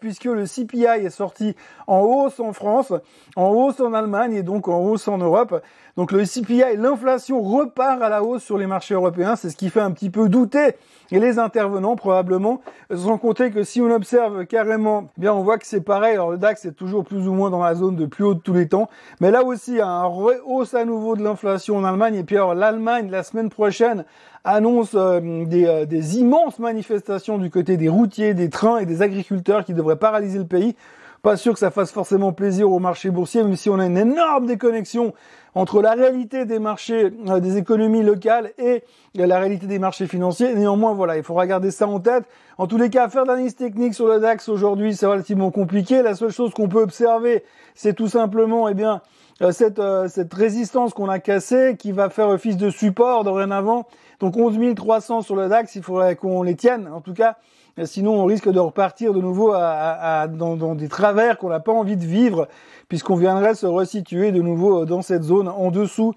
puisque 0.00 0.24
le 0.24 0.44
CPI 0.44 0.84
est 0.84 1.10
sorti 1.10 1.54
en 1.86 2.00
hausse 2.00 2.40
en 2.40 2.52
France, 2.52 2.92
en 3.36 3.48
hausse 3.50 3.80
en 3.80 3.94
Allemagne 3.94 4.34
et 4.34 4.42
donc 4.42 4.68
en 4.68 4.80
hausse 4.80 5.08
en 5.08 5.18
Europe. 5.18 5.62
Donc 5.96 6.12
le 6.12 6.24
CPI, 6.24 6.76
l'inflation 6.76 7.42
repart 7.42 8.00
à 8.00 8.08
la 8.08 8.22
hausse 8.22 8.42
sur 8.42 8.58
les 8.58 8.66
marchés 8.66 8.94
européens, 8.94 9.36
c'est 9.36 9.50
ce 9.50 9.56
qui 9.56 9.70
fait 9.70 9.80
un 9.80 9.90
petit 9.90 10.10
peu 10.10 10.28
douter 10.28 10.76
les 11.18 11.38
intervenants 11.38 11.96
probablement, 11.96 12.60
sans 12.94 13.18
compter 13.18 13.50
que 13.50 13.64
si 13.64 13.80
on 13.80 13.90
observe 13.90 14.46
carrément, 14.46 15.08
eh 15.16 15.20
bien 15.20 15.34
on 15.34 15.42
voit 15.42 15.49
que 15.58 15.66
c'est 15.66 15.80
pareil, 15.80 16.14
alors 16.14 16.30
le 16.30 16.38
DAX 16.38 16.64
est 16.64 16.72
toujours 16.72 17.04
plus 17.04 17.28
ou 17.28 17.32
moins 17.32 17.50
dans 17.50 17.62
la 17.62 17.74
zone 17.74 17.96
de 17.96 18.06
plus 18.06 18.24
haut 18.24 18.34
de 18.34 18.40
tous 18.40 18.54
les 18.54 18.68
temps, 18.68 18.88
mais 19.20 19.30
là 19.30 19.44
aussi 19.44 19.80
un 19.80 20.04
hausse 20.04 20.74
à 20.74 20.84
nouveau 20.84 21.16
de 21.16 21.22
l'inflation 21.22 21.76
en 21.76 21.84
Allemagne, 21.84 22.14
et 22.14 22.24
puis 22.24 22.36
alors 22.36 22.54
l'Allemagne 22.54 23.10
la 23.10 23.22
semaine 23.22 23.50
prochaine 23.50 24.04
annonce 24.44 24.94
euh, 24.94 25.44
des, 25.44 25.66
euh, 25.66 25.84
des 25.84 26.18
immenses 26.18 26.58
manifestations 26.58 27.38
du 27.38 27.50
côté 27.50 27.76
des 27.76 27.88
routiers, 27.88 28.34
des 28.34 28.50
trains 28.50 28.78
et 28.78 28.86
des 28.86 29.02
agriculteurs 29.02 29.64
qui 29.64 29.74
devraient 29.74 29.96
paralyser 29.96 30.38
le 30.38 30.46
pays. 30.46 30.76
Pas 31.22 31.36
sûr 31.36 31.52
que 31.52 31.58
ça 31.58 31.70
fasse 31.70 31.92
forcément 31.92 32.32
plaisir 32.32 32.70
au 32.70 32.78
marché 32.78 33.10
boursier, 33.10 33.42
même 33.42 33.56
si 33.56 33.68
on 33.68 33.78
a 33.78 33.84
une 33.84 33.98
énorme 33.98 34.46
déconnexion 34.46 35.12
entre 35.54 35.82
la 35.82 35.92
réalité 35.92 36.46
des 36.46 36.58
marchés, 36.58 37.12
euh, 37.28 37.40
des 37.40 37.58
économies 37.58 38.02
locales 38.02 38.52
et 38.56 38.84
la 39.14 39.38
réalité 39.38 39.66
des 39.66 39.78
marchés 39.78 40.06
financiers. 40.06 40.54
Néanmoins, 40.54 40.94
voilà, 40.94 41.18
il 41.18 41.22
faudra 41.22 41.46
garder 41.46 41.70
ça 41.70 41.86
en 41.86 42.00
tête. 42.00 42.24
En 42.56 42.66
tous 42.66 42.78
les 42.78 42.88
cas, 42.88 43.08
faire 43.10 43.24
de 43.24 43.28
l'analyse 43.28 43.54
technique 43.54 43.92
sur 43.92 44.06
le 44.06 44.18
DAX 44.18 44.48
aujourd'hui, 44.48 44.94
c'est 44.94 45.06
relativement 45.06 45.50
compliqué. 45.50 46.02
La 46.02 46.14
seule 46.14 46.30
chose 46.30 46.54
qu'on 46.54 46.68
peut 46.68 46.80
observer, 46.80 47.44
c'est 47.74 47.94
tout 47.94 48.08
simplement, 48.08 48.68
eh 48.68 48.74
bien, 48.74 49.02
euh, 49.42 49.52
cette, 49.52 49.78
euh, 49.78 50.08
cette 50.08 50.32
résistance 50.32 50.94
qu'on 50.94 51.08
a 51.08 51.18
cassée, 51.18 51.76
qui 51.78 51.92
va 51.92 52.08
faire 52.10 52.28
office 52.28 52.56
de 52.56 52.70
support 52.70 53.24
dorénavant. 53.24 53.86
Donc 54.20 54.36
11 54.36 54.74
300 54.74 55.22
sur 55.22 55.36
le 55.36 55.48
DAX, 55.48 55.74
il 55.74 55.82
faudrait 55.82 56.16
qu'on 56.16 56.42
les 56.42 56.54
tienne. 56.54 56.88
En 56.92 57.00
tout 57.00 57.14
cas, 57.14 57.36
Sinon, 57.84 58.20
on 58.20 58.24
risque 58.24 58.48
de 58.48 58.58
repartir 58.58 59.12
de 59.12 59.20
nouveau 59.20 59.52
à, 59.54 60.26
dans, 60.28 60.74
des 60.74 60.88
travers 60.88 61.38
qu'on 61.38 61.48
n'a 61.48 61.60
pas 61.60 61.72
envie 61.72 61.96
de 61.96 62.04
vivre, 62.04 62.48
puisqu'on 62.88 63.16
viendrait 63.16 63.54
se 63.54 63.66
resituer 63.66 64.32
de 64.32 64.42
nouveau 64.42 64.84
dans 64.84 65.02
cette 65.02 65.22
zone 65.22 65.48
en 65.48 65.70
dessous 65.70 66.14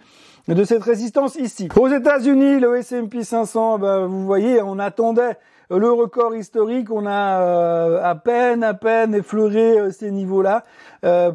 de 0.48 0.63
cette 0.63 0.84
résistance 0.84 1.36
ici. 1.36 1.70
Aux 1.79 1.88
États-Unis, 1.88 2.60
le 2.60 2.75
S&P 2.77 3.24
500, 3.24 3.79
ben, 3.79 4.05
vous 4.08 4.25
voyez, 4.25 4.62
on 4.62 4.77
attendait 4.79 5.38
le 5.70 5.91
record 5.91 6.36
historique, 6.36 6.91
on 6.91 7.05
a 7.05 8.00
à 8.03 8.15
peine, 8.15 8.63
à 8.63 8.74
peine 8.74 9.15
effleuré 9.15 9.91
ces 9.91 10.12
niveaux-là. 10.12 10.63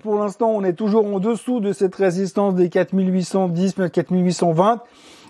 pour 0.02 0.18
l'instant, 0.18 0.50
on 0.50 0.62
est 0.62 0.74
toujours 0.74 1.06
en 1.06 1.18
dessous 1.18 1.60
de 1.60 1.72
cette 1.72 1.94
résistance 1.94 2.54
des 2.54 2.68
4810, 2.68 3.74
4820. 3.92 4.82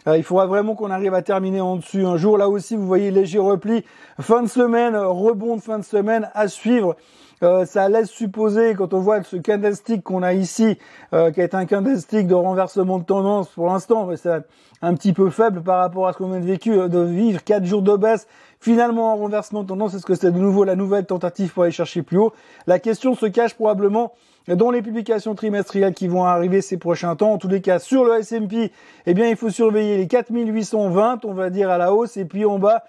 Il 0.06 0.22
faudra 0.22 0.46
vraiment 0.46 0.74
qu'on 0.74 0.90
arrive 0.90 1.14
à 1.14 1.22
terminer 1.22 1.60
en 1.60 1.76
dessus 1.76 2.06
un 2.06 2.16
jour. 2.16 2.38
Là 2.38 2.48
aussi, 2.48 2.76
vous 2.76 2.86
voyez 2.86 3.10
léger 3.10 3.38
repli. 3.38 3.84
Fin 4.20 4.42
de 4.42 4.48
semaine, 4.48 4.96
rebond 4.96 5.56
de 5.56 5.60
fin 5.60 5.78
de 5.78 5.84
semaine 5.84 6.30
à 6.34 6.48
suivre. 6.48 6.96
Euh, 7.42 7.64
ça 7.66 7.88
laisse 7.88 8.10
supposer, 8.10 8.74
quand 8.74 8.92
on 8.94 8.98
voit 9.00 9.22
ce 9.22 9.36
candlestick 9.36 10.02
qu'on 10.02 10.22
a 10.22 10.32
ici, 10.34 10.76
euh, 11.12 11.30
qui 11.30 11.40
est 11.40 11.54
un 11.54 11.66
candlestick 11.66 12.26
de 12.26 12.34
renversement 12.34 12.98
de 12.98 13.04
tendance 13.04 13.48
pour 13.50 13.66
l'instant, 13.66 14.06
mais 14.06 14.16
c'est 14.16 14.42
un 14.82 14.94
petit 14.94 15.12
peu 15.12 15.30
faible 15.30 15.62
par 15.62 15.78
rapport 15.78 16.08
à 16.08 16.12
ce 16.12 16.18
qu'on 16.18 16.30
vient 16.30 16.40
de, 16.40 16.46
vécu, 16.46 16.72
euh, 16.72 16.88
de 16.88 16.98
vivre, 16.98 17.42
quatre 17.44 17.64
jours 17.64 17.82
de 17.82 17.96
baisse, 17.96 18.26
finalement 18.60 19.12
en 19.12 19.16
renversement 19.16 19.62
de 19.62 19.68
tendance, 19.68 19.94
est-ce 19.94 20.06
que 20.06 20.16
c'est 20.16 20.32
de 20.32 20.38
nouveau 20.38 20.64
la 20.64 20.74
nouvelle 20.74 21.06
tentative 21.06 21.52
pour 21.52 21.62
aller 21.62 21.72
chercher 21.72 22.02
plus 22.02 22.18
haut? 22.18 22.32
La 22.66 22.80
question 22.80 23.14
se 23.14 23.26
cache 23.26 23.54
probablement 23.54 24.14
dans 24.56 24.70
les 24.70 24.82
publications 24.82 25.34
trimestrielles 25.34 25.94
qui 25.94 26.08
vont 26.08 26.24
arriver 26.24 26.60
ces 26.62 26.78
prochains 26.78 27.16
temps. 27.16 27.32
En 27.32 27.38
tous 27.38 27.48
les 27.48 27.60
cas, 27.60 27.78
sur 27.78 28.04
le 28.04 28.18
S&P, 28.18 28.72
eh 29.06 29.14
bien, 29.14 29.28
il 29.28 29.36
faut 29.36 29.50
surveiller 29.50 29.96
les 29.96 30.06
4820, 30.06 31.24
on 31.24 31.34
va 31.34 31.50
dire, 31.50 31.70
à 31.70 31.78
la 31.78 31.92
hausse, 31.92 32.16
et 32.16 32.24
puis 32.24 32.44
en 32.44 32.58
bas, 32.58 32.84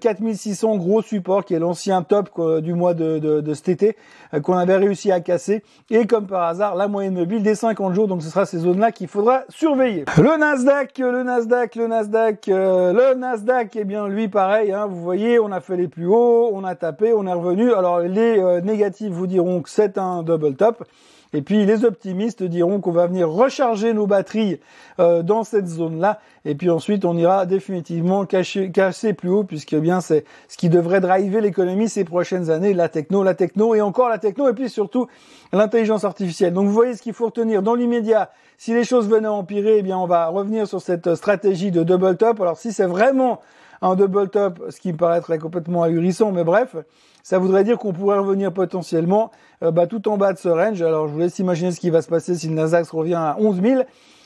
4600 0.00 0.74
euh, 0.74 0.78
gros 0.78 1.02
support 1.02 1.44
qui 1.44 1.54
est 1.54 1.58
l'ancien 1.58 2.02
top 2.02 2.28
du 2.60 2.74
mois 2.74 2.94
de, 2.94 3.42
cet 3.54 3.68
été 3.68 3.96
euh, 4.34 4.40
qu'on 4.40 4.56
avait 4.56 4.76
réussi 4.76 5.10
à 5.12 5.20
casser. 5.20 5.62
Et 5.90 6.06
comme 6.06 6.26
par 6.26 6.42
hasard 6.42 6.74
la 6.74 6.88
moyenne 6.88 7.14
mobile 7.14 7.42
des 7.42 7.54
50 7.54 7.94
jours. 7.94 8.08
Donc 8.08 8.22
ce 8.22 8.28
sera 8.28 8.46
ces 8.46 8.58
zones 8.58 8.80
là 8.80 8.92
qu'il 8.92 9.08
faudra 9.08 9.42
surveiller. 9.48 10.04
Le 10.16 10.38
Nasdaq 10.38 10.98
le 10.98 11.22
Nasdaq 11.22 11.74
le 11.76 11.86
Nasdaq 11.86 12.48
euh, 12.48 12.92
le 12.92 13.18
Nasdaq 13.18 13.76
eh 13.76 13.84
bien 13.84 14.08
lui 14.08 14.28
pareil 14.28 14.72
hein, 14.72 14.86
vous 14.86 15.02
voyez 15.02 15.38
on 15.38 15.50
a 15.52 15.60
fait 15.60 15.76
les 15.76 15.88
plus 15.88 16.06
hauts 16.06 16.50
on 16.52 16.64
a 16.64 16.74
tapé 16.74 17.12
on 17.12 17.26
est 17.26 17.32
revenu. 17.32 17.72
Alors 17.72 18.00
les 18.00 18.60
négatifs 18.62 19.12
vous 19.12 19.26
diront 19.26 19.62
que 19.62 19.70
c'est 19.70 19.98
un 19.98 20.22
double 20.22 20.54
top 20.54 20.84
et 21.32 21.42
puis 21.42 21.64
les 21.64 21.84
optimistes 21.84 22.42
diront 22.42 22.80
qu'on 22.80 22.90
va 22.90 23.06
venir 23.06 23.28
recharger 23.28 23.92
nos 23.92 24.06
batteries 24.06 24.58
euh, 24.98 25.22
dans 25.22 25.44
cette 25.44 25.68
zone-là. 25.68 26.18
Et 26.44 26.54
puis 26.54 26.70
ensuite, 26.70 27.04
on 27.04 27.16
ira 27.16 27.46
définitivement 27.46 28.24
cacher, 28.26 28.70
casser 28.72 29.12
plus 29.12 29.28
haut, 29.28 29.44
puisque 29.44 29.76
bien 29.76 30.00
c'est 30.00 30.24
ce 30.48 30.56
qui 30.56 30.68
devrait 30.68 31.00
driver 31.00 31.40
l'économie 31.40 31.88
ces 31.88 32.04
prochaines 32.04 32.50
années, 32.50 32.74
la 32.74 32.88
techno, 32.88 33.22
la 33.22 33.34
techno 33.34 33.74
et 33.74 33.80
encore 33.80 34.08
la 34.08 34.18
techno, 34.18 34.48
et 34.48 34.54
puis 34.54 34.68
surtout 34.68 35.06
l'intelligence 35.52 36.04
artificielle. 36.04 36.52
Donc 36.52 36.66
vous 36.66 36.72
voyez 36.72 36.94
ce 36.94 37.02
qu'il 37.02 37.12
faut 37.12 37.26
retenir 37.26 37.62
dans 37.62 37.74
l'immédiat. 37.74 38.30
Si 38.58 38.74
les 38.74 38.84
choses 38.84 39.08
venaient 39.08 39.28
à 39.28 39.32
empirer, 39.32 39.78
eh 39.78 39.82
bien 39.82 39.98
on 39.98 40.06
va 40.06 40.26
revenir 40.26 40.66
sur 40.66 40.82
cette 40.82 41.14
stratégie 41.14 41.70
de 41.70 41.82
double 41.82 42.16
top. 42.16 42.40
Alors 42.40 42.58
si 42.58 42.72
c'est 42.72 42.86
vraiment 42.86 43.40
un 43.82 43.94
double 43.94 44.28
top, 44.28 44.62
ce 44.68 44.80
qui 44.80 44.92
me 44.92 44.98
paraîtrait 44.98 45.38
complètement 45.38 45.82
ahurissant, 45.82 46.32
mais 46.32 46.44
bref, 46.44 46.76
ça 47.22 47.38
voudrait 47.38 47.64
dire 47.64 47.78
qu'on 47.78 47.92
pourrait 47.92 48.18
revenir 48.18 48.52
potentiellement 48.52 49.30
euh, 49.62 49.70
bah, 49.70 49.86
tout 49.86 50.08
en 50.08 50.16
bas 50.16 50.32
de 50.32 50.38
ce 50.38 50.48
range. 50.48 50.82
Alors 50.82 51.08
je 51.08 51.12
vous 51.12 51.18
laisse 51.18 51.38
imaginer 51.38 51.72
ce 51.72 51.80
qui 51.80 51.90
va 51.90 52.02
se 52.02 52.08
passer 52.08 52.34
si 52.34 52.48
le 52.48 52.54
Nasdaq 52.54 52.88
revient 52.90 53.14
à 53.14 53.36
11 53.38 53.62
000. 53.62 53.82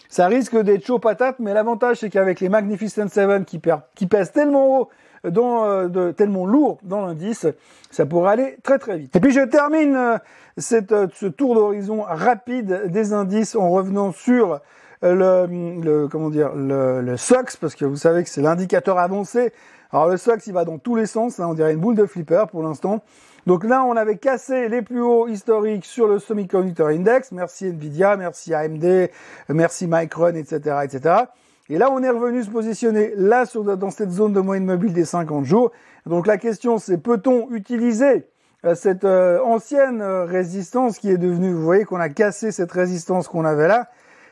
Ça 0.09 0.27
risque 0.27 0.57
d'être 0.57 0.87
chaud 0.87 0.99
patate, 0.99 1.37
mais 1.39 1.55
l'avantage 1.55 1.99
c'est 1.99 2.11
qu'avec 2.11 2.41
les 2.41 2.49
Magnificent 2.49 3.09
Seven 3.09 3.45
qui, 3.45 3.61
qui 3.95 4.07
pèsent 4.07 4.33
tellement 4.33 4.81
haut, 4.81 4.89
dans, 5.31 5.65
euh, 5.65 6.13
tellement 6.13 6.45
lourd 6.45 6.79
dans 6.83 7.01
l'indice, 7.07 7.47
ça 7.91 8.07
pourrait 8.07 8.33
aller 8.33 8.57
très 8.63 8.79
très 8.79 8.99
vite. 8.99 9.17
Et 9.17 9.21
puis 9.21 9.33
je 9.33 9.41
termine 9.41 9.97
euh, 9.97 10.19
cette, 10.59 10.95
ce 11.15 11.27
tour 11.27 11.55
d'horizon 11.55 12.03
rapide 12.07 12.91
des 12.91 13.13
indices 13.13 13.57
en 13.57 13.71
revenant 13.71 14.13
sur 14.13 14.61
le, 15.13 15.47
le 15.83 16.09
comment 16.09 16.31
dire 16.31 16.55
le, 16.55 17.01
le 17.01 17.17
SOX 17.17 17.57
parce 17.57 17.75
que 17.75 17.85
vous 17.85 17.97
savez 17.97 18.25
que 18.25 18.31
c'est 18.31 18.43
l'indicateur 18.43 18.99
avancé. 18.99 19.53
Alors 19.93 20.09
le 20.09 20.17
SOX 20.17 20.47
il 20.47 20.53
va 20.53 20.65
dans 20.65 20.79
tous 20.79 20.97
les 20.97 21.07
sens, 21.07 21.39
hein, 21.39 21.47
on 21.49 21.55
dirait 21.55 21.73
une 21.73 21.81
boule 21.81 21.97
de 21.97 22.07
flipper 22.07 22.47
pour 22.51 22.63
l'instant. 22.63 23.03
Donc 23.47 23.65
là 23.65 23.85
on 23.85 23.97
avait 23.97 24.17
cassé 24.17 24.69
les 24.69 24.83
plus 24.83 25.03
hauts 25.03 25.29
historiques 25.29 25.85
sur 25.85 26.09
le 26.09 26.19
Semiconductor 26.19 26.89
Index. 26.89 27.33
Merci 27.33 27.67
Nvidia, 27.67 28.17
merci 28.17 28.55
AMD, 28.55 29.11
merci 29.51 29.87
Micron, 29.87 30.35
etc., 30.35 30.79
etc. 30.85 31.25
Et 31.71 31.79
là, 31.79 31.91
on 31.91 32.03
est 32.03 32.11
revenu 32.11 32.43
se 32.43 32.51
positionner 32.51 33.15
là 33.17 33.47
sur, 33.47 33.65
dans 33.65 33.91
cette 33.91 34.11
zone 34.11 34.35
de 34.35 34.41
moyenne 34.41 34.67
mobile 34.67 34.93
des 34.93 35.07
50 35.07 35.47
jours. 35.47 35.71
Donc 36.05 36.27
la 36.27 36.37
question, 36.37 36.79
c'est 36.79 36.99
peut-on 36.99 37.51
utiliser 37.53 38.27
euh, 38.67 38.75
cette 38.75 39.05
euh, 39.05 39.41
ancienne 39.43 40.03
euh, 40.03 40.25
résistance 40.25 40.99
qui 40.99 41.11
est 41.11 41.17
devenue, 41.17 41.53
vous 41.53 41.63
voyez 41.65 41.85
qu'on 41.85 42.01
a 42.01 42.11
cassé 42.11 42.53
cette 42.53 42.73
résistance 42.73 43.29
qu'on 43.29 43.47
avait 43.47 43.69
là, 43.69 43.89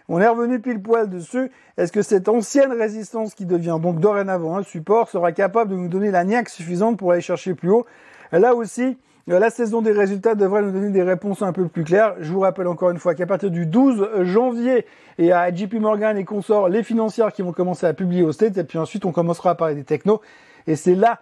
on 0.09 0.21
est 0.21 0.29
revenu 0.29 0.61
pile 0.61 0.83
poil 0.83 1.09
dessus. 1.09 1.51
Est-ce 1.77 1.93
que 1.93 2.03
cette 2.03 2.29
ancienne 2.29 2.73
résistance 2.73 3.35
qui 3.35 3.47
devient 3.47 3.79
donc 3.81 4.01
dorénavant 4.01 4.57
un 4.57 4.63
support 4.63 5.09
sera 5.09 5.33
capable 5.33 5.71
de 5.71 5.77
nous 5.77 5.89
donner 5.89 6.11
la 6.11 6.25
niaque 6.25 6.49
suffisante 6.49 6.99
pour 6.99 7.13
aller 7.13 7.21
chercher 7.21 7.55
plus 7.55 7.71
haut? 7.71 7.87
Là 8.33 8.55
aussi, 8.55 8.99
la 9.27 9.51
saison 9.51 9.83
des 9.83 9.93
résultats 9.93 10.35
devrait 10.35 10.63
nous 10.63 10.73
donner 10.73 10.91
des 10.91 11.03
réponses 11.03 11.43
un 11.43 11.53
peu 11.53 11.69
plus 11.69 11.85
claires. 11.85 12.15
Je 12.19 12.33
vous 12.33 12.41
rappelle 12.41 12.67
encore 12.67 12.91
une 12.91 12.99
fois 12.99 13.15
qu'à 13.15 13.27
partir 13.27 13.51
du 13.51 13.67
12 13.67 14.25
janvier, 14.25 14.87
et 15.19 15.33
à 15.33 15.55
JP 15.55 15.75
Morgan 15.75 16.17
et 16.17 16.25
consorts, 16.25 16.69
les 16.69 16.83
financières 16.83 17.33
qui 17.33 17.43
vont 17.43 17.53
commencer 17.53 17.87
à 17.87 17.95
publier 17.95 18.23
au 18.23 18.33
States, 18.33 18.57
et 18.59 18.65
puis 18.65 18.79
ensuite 18.79 19.05
on 19.05 19.13
commencera 19.13 19.51
à 19.51 19.55
parler 19.55 19.75
des 19.75 19.85
technos. 19.85 20.21
Et 20.67 20.77
c'est 20.77 20.95
là 20.95 21.21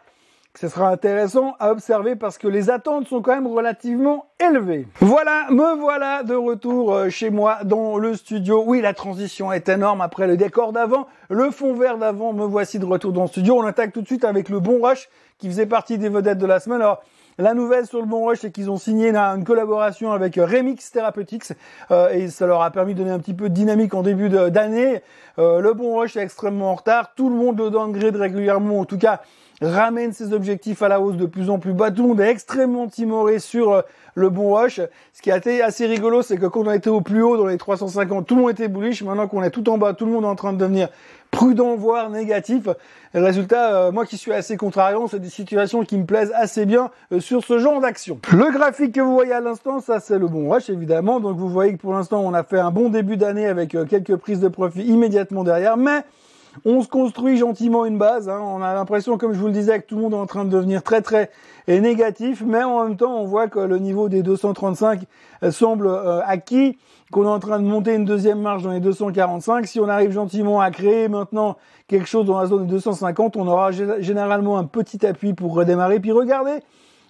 ce 0.59 0.69
sera 0.69 0.89
intéressant 0.89 1.55
à 1.61 1.71
observer 1.71 2.17
parce 2.17 2.37
que 2.37 2.49
les 2.49 2.71
attentes 2.71 3.07
sont 3.07 3.23
quand 3.23 3.35
même 3.35 3.47
relativement 3.47 4.27
élevées. 4.41 4.89
Voilà, 5.01 5.47
me 5.51 5.79
voilà 5.79 6.25
de 6.25 6.35
retour 6.35 6.93
euh, 6.93 7.09
chez 7.09 7.31
moi 7.31 7.59
dans 7.65 7.99
le 7.99 8.15
studio. 8.15 8.65
Oui, 8.67 8.81
la 8.81 8.93
transition 8.93 9.53
est 9.53 9.69
énorme 9.69 10.01
après 10.01 10.27
le 10.27 10.37
décor 10.37 10.73
d'avant, 10.73 11.07
le 11.29 11.51
fond 11.51 11.75
vert 11.75 11.99
d'avant. 11.99 12.33
Me 12.33 12.45
voici 12.45 12.79
de 12.81 12.85
retour 12.85 13.13
dans 13.13 13.23
le 13.23 13.29
studio. 13.29 13.55
On 13.59 13.65
attaque 13.65 13.93
tout 13.93 14.03
de 14.03 14.07
suite 14.07 14.25
avec 14.25 14.49
le 14.49 14.59
Bon 14.59 14.81
Rush 14.83 15.09
qui 15.39 15.49
faisait 15.49 15.67
partie 15.67 15.99
des 15.99 16.09
vedettes 16.09 16.39
de 16.39 16.47
la 16.47 16.59
semaine. 16.59 16.83
Alors, 16.83 17.03
la 17.39 17.55
nouvelle 17.55 17.87
sur 17.87 18.01
le 18.01 18.07
Bon 18.07 18.27
Rush, 18.27 18.41
c'est 18.41 18.51
qu'ils 18.51 18.71
ont 18.71 18.77
signé 18.77 19.15
une 19.15 19.45
collaboration 19.45 20.13
avec 20.13 20.35
Remix 20.35 20.91
Therapeutics 20.91 21.53
euh, 21.91 22.11
et 22.11 22.29
ça 22.29 22.47
leur 22.47 22.61
a 22.61 22.71
permis 22.71 22.93
de 22.95 22.99
donner 22.99 23.13
un 23.13 23.19
petit 23.19 23.35
peu 23.35 23.49
de 23.49 23.55
dynamique 23.55 23.95
en 23.95 24.03
début 24.03 24.29
d'année. 24.29 25.01
Euh, 25.39 25.61
le 25.61 25.73
Bon 25.73 25.97
Rush 25.97 26.17
est 26.17 26.23
extrêmement 26.23 26.73
en 26.73 26.75
retard. 26.75 27.15
Tout 27.15 27.31
le 27.31 27.37
monde 27.37 27.59
le 27.59 27.71
downgrade 27.71 28.17
régulièrement. 28.17 28.81
En 28.81 28.85
tout 28.85 28.99
cas, 28.99 29.23
ramène 29.61 30.13
ses 30.13 30.33
objectifs 30.33 30.83
à 30.83 30.89
la 30.89 31.01
hausse 31.01 31.17
de 31.17 31.27
plus 31.27 31.51
en 31.51 31.59
plus 31.59 31.73
bas. 31.73 31.91
Tout 31.91 32.03
le 32.03 32.09
monde 32.09 32.21
est 32.21 32.31
extrêmement 32.31 32.89
timoré 32.89 33.39
sur 33.39 33.73
euh, 33.73 33.83
le 34.15 34.31
bon 34.31 34.55
rush. 34.55 34.81
Ce 35.13 35.23
qui 35.23 35.31
a 35.31 35.37
été 35.37 35.63
assez 35.63 35.87
rigolo, 35.87 36.23
c'est 36.23 36.37
que 36.37 36.47
quand 36.47 36.67
on 36.67 36.73
été 36.73 36.91
au 36.91 37.01
plus 37.01 37.23
haut 37.23 37.37
dans 37.37 37.47
les 37.47 37.59
350, 37.59 38.27
tout 38.27 38.37
le 38.37 38.43
monde 38.43 38.51
était 38.51 38.69
bullish. 38.69 39.03
Maintenant 39.03 39.29
qu'on 39.29 39.43
est 39.43 39.51
tout 39.51 39.69
en 39.69 39.79
bas, 39.79 39.93
tout 39.93 40.07
le 40.07 40.13
monde 40.13 40.25
est 40.25 40.29
en 40.29 40.37
train 40.37 40.53
de 40.53 40.59
devenir 40.59 40.89
prudent, 41.31 41.77
voire 41.77 42.11
négatif. 42.11 42.69
résultat, 43.15 43.75
euh, 43.75 43.93
moi 43.93 44.07
qui 44.07 44.17
suis 44.17 44.33
assez 44.33 44.57
contrariant, 44.57 45.07
c'est 45.07 45.21
des 45.21 45.31
situations 45.31 45.85
qui 45.85 45.97
me 45.99 46.05
plaisent 46.05 46.33
assez 46.35 46.65
bien 46.65 46.91
euh, 47.13 47.21
sur 47.21 47.45
ce 47.45 47.59
genre 47.59 47.81
d'action. 47.81 48.19
Le 48.33 48.51
graphique 48.51 48.95
que 48.95 49.01
vous 49.01 49.13
voyez 49.13 49.33
à 49.33 49.41
l'instant, 49.41 49.81
ça 49.81 50.01
c'est 50.01 50.19
le 50.19 50.27
bon 50.27 50.51
rush 50.51 50.71
évidemment. 50.71 51.21
Donc 51.21 51.37
vous 51.37 51.49
voyez 51.49 51.75
que 51.75 51.79
pour 51.81 51.93
l'instant, 51.93 52.21
on 52.25 52.33
a 52.33 52.43
fait 52.43 52.59
un 52.59 52.71
bon 52.71 52.89
début 52.89 53.17
d'année 53.17 53.47
avec 53.47 53.77
quelques 53.89 54.17
prises 54.17 54.41
de 54.41 54.49
profit 54.49 54.83
immédiatement 54.83 55.45
derrière. 55.45 55.77
Mais 55.77 56.03
on 56.65 56.83
se 56.83 56.89
construit 56.89 57.37
gentiment 57.37 57.85
une 57.85 57.99
base. 57.99 58.29
Hein. 58.29 58.41
On 58.43 58.63
a 58.63 58.75
l'impression, 58.75 59.19
comme 59.19 59.33
je 59.33 59.39
vous 59.39 59.47
le 59.47 59.53
disais, 59.53 59.81
que 59.81 59.87
tout 59.87 59.97
le 59.97 60.03
monde 60.03 60.13
est 60.13 60.17
en 60.17 60.27
train 60.27 60.45
de 60.45 60.51
devenir 60.51 60.83
très 60.83 61.03
très 61.03 61.31
négatif, 61.69 62.43
mais 62.45 62.63
en 62.63 62.85
même 62.85 62.97
temps, 62.97 63.17
on 63.21 63.25
voit 63.25 63.47
que 63.47 63.61
le 63.61 63.79
niveau 63.79 64.09
des 64.09 64.23
235 64.23 65.03
euh, 65.43 65.51
semble 65.51 65.87
euh, 65.87 66.21
acquis, 66.25 66.79
qu'on 67.13 67.25
est 67.25 67.29
en 67.29 67.39
train 67.39 67.61
de 67.61 67.65
monter 67.65 67.95
une 67.95 68.05
deuxième 68.05 68.41
marche 68.41 68.63
dans 68.63 68.71
les 68.71 68.81
245. 68.81 69.67
Si 69.67 69.81
on 69.81 69.89
arrive 69.89 70.11
gentiment 70.11 70.61
à 70.61 70.71
créer 70.71 71.09
maintenant 71.09 71.57
quelque 71.89 72.07
chose 72.07 72.27
dans 72.27 72.39
la 72.41 72.47
zone 72.47 72.67
des 72.67 72.73
250, 72.73 73.37
on 73.37 73.47
aura 73.47 73.71
généralement 73.73 74.59
un 74.59 74.65
petit 74.65 75.05
appui 75.07 75.35
pour 75.35 75.55
redémarrer. 75.55 76.01
Puis 76.01 76.13
regardez, 76.13 76.61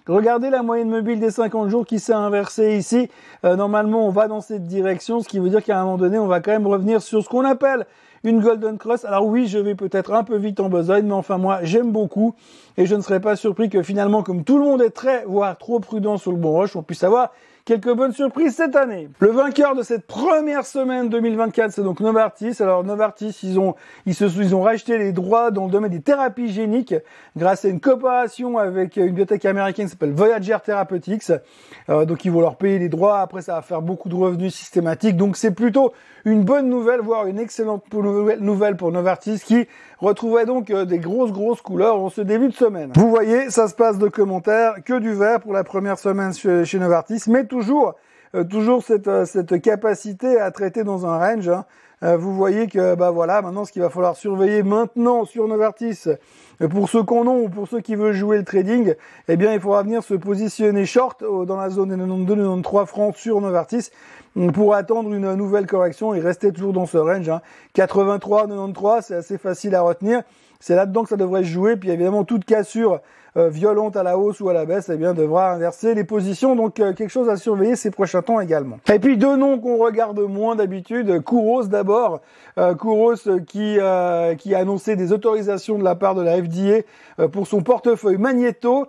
Regardez 0.07 0.49
la 0.49 0.63
moyenne 0.63 0.89
mobile 0.89 1.19
des 1.19 1.29
50 1.29 1.69
jours 1.69 1.85
qui 1.85 1.99
s'est 1.99 2.11
inversée 2.11 2.75
ici. 2.75 3.07
Euh, 3.45 3.55
normalement, 3.55 4.07
on 4.07 4.09
va 4.09 4.27
dans 4.27 4.41
cette 4.41 4.65
direction, 4.65 5.21
ce 5.21 5.27
qui 5.27 5.37
veut 5.37 5.49
dire 5.49 5.63
qu'à 5.63 5.79
un 5.79 5.83
moment 5.83 5.97
donné, 5.97 6.17
on 6.17 6.25
va 6.25 6.39
quand 6.39 6.51
même 6.51 6.65
revenir 6.65 7.03
sur 7.03 7.23
ce 7.23 7.29
qu'on 7.29 7.45
appelle 7.45 7.85
une 8.23 8.39
Golden 8.39 8.77
Cross. 8.77 9.05
Alors 9.05 9.25
oui, 9.25 9.47
je 9.47 9.57
vais 9.57 9.75
peut-être 9.75 10.13
un 10.13 10.23
peu 10.23 10.37
vite 10.37 10.59
en 10.59 10.69
besogne, 10.69 11.05
mais 11.05 11.13
enfin 11.13 11.37
moi, 11.37 11.59
j'aime 11.63 11.91
beaucoup 11.91 12.35
et 12.77 12.85
je 12.85 12.95
ne 12.95 13.01
serais 13.01 13.19
pas 13.19 13.35
surpris 13.35 13.69
que 13.69 13.81
finalement, 13.83 14.23
comme 14.23 14.43
tout 14.43 14.57
le 14.57 14.65
monde 14.65 14.81
est 14.81 14.91
très, 14.91 15.25
voire 15.25 15.57
trop 15.57 15.79
prudent 15.79 16.17
sur 16.17 16.31
le 16.31 16.37
bon 16.37 16.57
rush, 16.59 16.75
on 16.75 16.83
puisse 16.83 17.03
avoir 17.03 17.31
quelques 17.65 17.93
bonnes 17.93 18.13
surprises 18.13 18.55
cette 18.55 18.75
année. 18.75 19.09
Le 19.19 19.29
vainqueur 19.29 19.75
de 19.75 19.83
cette 19.83 20.07
première 20.07 20.65
semaine 20.65 21.09
2024, 21.09 21.71
c'est 21.71 21.83
donc 21.83 21.99
Novartis. 21.99 22.61
Alors 22.61 22.83
Novartis, 22.83 23.37
ils 23.43 23.59
ont 23.59 23.75
ils 24.05 24.15
se 24.15 24.25
ils 24.25 24.55
ont 24.55 24.61
racheté 24.61 24.97
les 24.97 25.11
droits 25.11 25.51
dans 25.51 25.65
le 25.65 25.71
domaine 25.71 25.91
des 25.91 26.01
thérapies 26.01 26.51
géniques 26.51 26.95
grâce 27.35 27.65
à 27.65 27.69
une 27.69 27.79
coopération 27.79 28.57
avec 28.57 28.97
une 28.97 29.07
bibliothèque 29.07 29.45
américaine 29.45 29.85
qui 29.85 29.91
s'appelle 29.91 30.11
Voyager 30.11 30.57
Therapeutics. 30.63 31.31
Euh, 31.89 32.05
donc 32.05 32.25
ils 32.25 32.31
vont 32.31 32.41
leur 32.41 32.55
payer 32.55 32.79
les 32.79 32.89
droits. 32.89 33.19
Après, 33.19 33.41
ça 33.41 33.55
va 33.55 33.61
faire 33.61 33.81
beaucoup 33.81 34.09
de 34.09 34.15
revenus 34.15 34.53
systématiques. 34.53 35.17
Donc 35.17 35.37
c'est 35.37 35.51
plutôt 35.51 35.93
une 36.25 36.43
bonne 36.43 36.69
nouvelle, 36.69 37.01
voire 37.01 37.27
une 37.27 37.39
excellente 37.39 37.83
nouvelle 37.93 38.77
pour 38.77 38.91
Novartis 38.91 39.39
qui 39.39 39.67
retrouvait 40.01 40.45
donc 40.45 40.69
euh, 40.69 40.85
des 40.85 40.99
grosses 40.99 41.31
grosses 41.31 41.61
couleurs 41.61 41.97
en 41.97 42.09
ce 42.09 42.21
début 42.21 42.47
de 42.47 42.53
semaine. 42.53 42.91
Vous 42.95 43.09
voyez, 43.09 43.49
ça 43.49 43.67
se 43.67 43.75
passe 43.75 43.97
de 43.97 44.07
commentaires, 44.07 44.83
que 44.83 44.99
du 44.99 45.13
vert 45.13 45.39
pour 45.39 45.53
la 45.53 45.63
première 45.63 45.99
semaine 45.99 46.33
chez 46.33 46.79
Novartis, 46.79 47.23
mais 47.27 47.45
toujours 47.45 47.95
euh, 48.33 48.43
toujours 48.43 48.81
cette, 48.83 49.25
cette 49.25 49.61
capacité 49.61 50.39
à 50.39 50.51
traiter 50.51 50.83
dans 50.83 51.05
un 51.05 51.17
range. 51.17 51.49
Hein. 51.49 51.65
Euh, 52.03 52.17
vous 52.17 52.33
voyez 52.35 52.67
que 52.67 52.95
bah 52.95 53.11
voilà, 53.11 53.41
maintenant 53.41 53.65
ce 53.65 53.71
qu'il 53.71 53.81
va 53.81 53.89
falloir 53.89 54.15
surveiller 54.15 54.63
maintenant 54.63 55.25
sur 55.25 55.47
Novartis, 55.47 56.05
euh, 56.61 56.67
pour 56.67 56.89
ceux 56.89 57.03
qu'on 57.03 57.27
a 57.27 57.31
ou 57.31 57.49
pour 57.49 57.67
ceux 57.67 57.79
qui 57.79 57.95
veulent 57.95 58.13
jouer 58.13 58.37
le 58.37 58.43
trading, 58.43 58.95
eh 59.27 59.37
bien 59.37 59.53
il 59.53 59.59
faudra 59.59 59.83
venir 59.83 60.03
se 60.03 60.13
positionner 60.13 60.85
short 60.85 61.23
dans 61.23 61.57
la 61.57 61.69
zone 61.69 61.89
des 61.89 61.95
92-93 61.95 62.85
francs 62.85 63.15
sur 63.15 63.39
Novartis 63.41 63.89
pour 64.53 64.75
attendre 64.75 65.13
une 65.13 65.33
nouvelle 65.35 65.67
correction 65.67 66.13
et 66.13 66.19
rester 66.19 66.51
toujours 66.51 66.73
dans 66.73 66.85
ce 66.85 66.97
range. 66.97 67.29
Hein. 67.29 67.41
83-93, 67.75 69.01
c'est 69.01 69.15
assez 69.15 69.37
facile 69.37 69.75
à 69.75 69.81
retenir. 69.81 70.21
C'est 70.59 70.75
là-dedans 70.75 71.03
que 71.03 71.09
ça 71.09 71.17
devrait 71.17 71.41
se 71.41 71.49
jouer. 71.49 71.75
Puis 71.75 71.89
évidemment, 71.89 72.23
toute 72.23 72.45
cassure 72.45 72.93
euh, 72.93 72.97
violente 73.35 73.95
à 73.95 74.03
la 74.03 74.17
hausse 74.17 74.41
ou 74.41 74.49
à 74.49 74.53
la 74.53 74.65
baisse, 74.65 74.89
eh 74.93 74.97
bien, 74.97 75.13
devra 75.13 75.53
inverser 75.53 75.95
les 75.95 76.03
positions. 76.03 76.55
Donc, 76.55 76.79
euh, 76.79 76.93
quelque 76.93 77.09
chose 77.09 77.29
à 77.29 77.37
surveiller 77.37 77.75
ces 77.75 77.91
prochains 77.91 78.21
temps 78.21 78.39
également. 78.39 78.79
Et 78.91 78.99
puis, 78.99 79.17
deux 79.17 79.37
noms 79.37 79.59
qu'on 79.59 79.77
regarde 79.77 80.19
moins 80.19 80.55
d'habitude. 80.55 81.21
Kouros 81.23 81.67
d'abord. 81.67 82.21
Euh, 82.57 82.75
Kouros 82.75 83.15
qui, 83.47 83.77
qui 84.37 84.55
a 84.55 84.57
annoncé 84.57 84.95
des 84.95 85.13
autorisations 85.13 85.77
de 85.77 85.83
la 85.83 85.95
part 85.95 86.15
de 86.15 86.21
la 86.21 86.41
FDA 86.41 86.81
pour 87.31 87.47
son 87.47 87.61
portefeuille 87.61 88.17
Magneto 88.17 88.87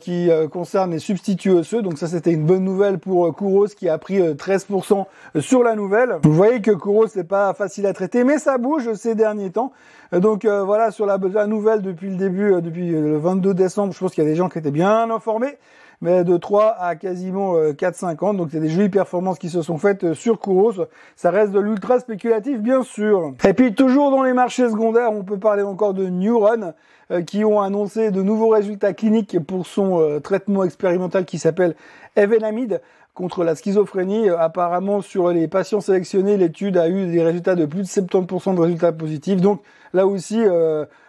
qui 0.00 0.30
concerne 0.50 0.92
les 0.92 0.98
substituts 0.98 1.50
osseux. 1.50 1.82
Donc 1.82 1.98
ça, 1.98 2.06
c'était 2.06 2.32
une 2.32 2.44
bonne 2.44 2.64
nouvelle 2.64 2.98
pour 2.98 3.34
Kouros 3.34 3.66
qui 3.66 3.88
a 3.88 3.98
pris 3.98 4.20
13% 4.20 5.04
sur 5.40 5.62
la 5.62 5.74
nouvelle. 5.74 6.16
Vous 6.22 6.32
voyez 6.32 6.62
que 6.62 6.70
Kouros, 6.70 7.08
c'est 7.08 7.24
pas 7.24 7.52
facile 7.54 7.86
à 7.86 7.92
traiter, 7.92 8.24
mais 8.24 8.38
ça 8.38 8.56
bouge 8.58 8.92
ces 8.94 9.14
derniers 9.14 9.50
temps. 9.50 9.72
Donc 10.12 10.46
voilà, 10.46 10.90
sur 10.90 11.06
la, 11.06 11.18
la 11.18 11.46
nouvelle 11.46 11.82
depuis 11.82 12.08
le 12.08 12.16
début, 12.16 12.60
depuis 12.62 12.90
le 12.90 13.18
22 13.18 13.54
décembre, 13.54 13.81
je 13.90 13.98
pense 13.98 14.12
qu'il 14.14 14.22
y 14.22 14.26
a 14.26 14.30
des 14.30 14.36
gens 14.36 14.48
qui 14.48 14.58
étaient 14.58 14.70
bien 14.70 15.10
informés, 15.10 15.58
mais 16.02 16.24
de 16.24 16.36
3 16.36 16.76
à 16.78 16.96
quasiment 16.96 17.54
4-5 17.56 18.16
euh. 18.22 18.32
Donc 18.36 18.48
c'est 18.50 18.60
des 18.60 18.68
jolies 18.68 18.88
performances 18.88 19.38
qui 19.38 19.48
se 19.48 19.62
sont 19.62 19.78
faites 19.78 20.04
euh, 20.04 20.14
sur 20.14 20.38
Kouros. 20.38 20.86
Ça 21.16 21.30
reste 21.30 21.52
de 21.52 21.60
l'ultra 21.60 22.00
spéculatif, 22.00 22.58
bien 22.58 22.82
sûr. 22.82 23.34
Et 23.44 23.54
puis 23.54 23.72
toujours 23.72 24.10
dans 24.10 24.22
les 24.22 24.32
marchés 24.32 24.68
secondaires, 24.68 25.12
on 25.12 25.22
peut 25.22 25.38
parler 25.38 25.62
encore 25.62 25.94
de 25.94 26.08
Neuron, 26.08 26.74
euh, 27.10 27.22
qui 27.22 27.44
ont 27.44 27.60
annoncé 27.60 28.10
de 28.10 28.20
nouveaux 28.20 28.48
résultats 28.48 28.92
cliniques 28.92 29.38
pour 29.46 29.66
son 29.66 30.20
traitement 30.22 30.64
expérimental 30.64 31.24
qui 31.24 31.38
s'appelle 31.38 31.76
Evenamide 32.16 32.82
contre 33.14 33.44
la 33.44 33.54
schizophrénie. 33.54 34.28
Apparemment, 34.28 35.02
sur 35.02 35.28
les 35.30 35.46
patients 35.46 35.80
sélectionnés, 35.80 36.36
l'étude 36.36 36.76
a 36.78 36.88
eu 36.88 37.06
des 37.06 37.22
résultats 37.22 37.54
de 37.54 37.64
plus 37.64 37.82
de 37.82 37.86
70% 37.86 38.56
de 38.56 38.60
résultats 38.60 38.92
positifs. 38.92 39.40
Donc 39.40 39.62
là 39.92 40.06
aussi, 40.06 40.42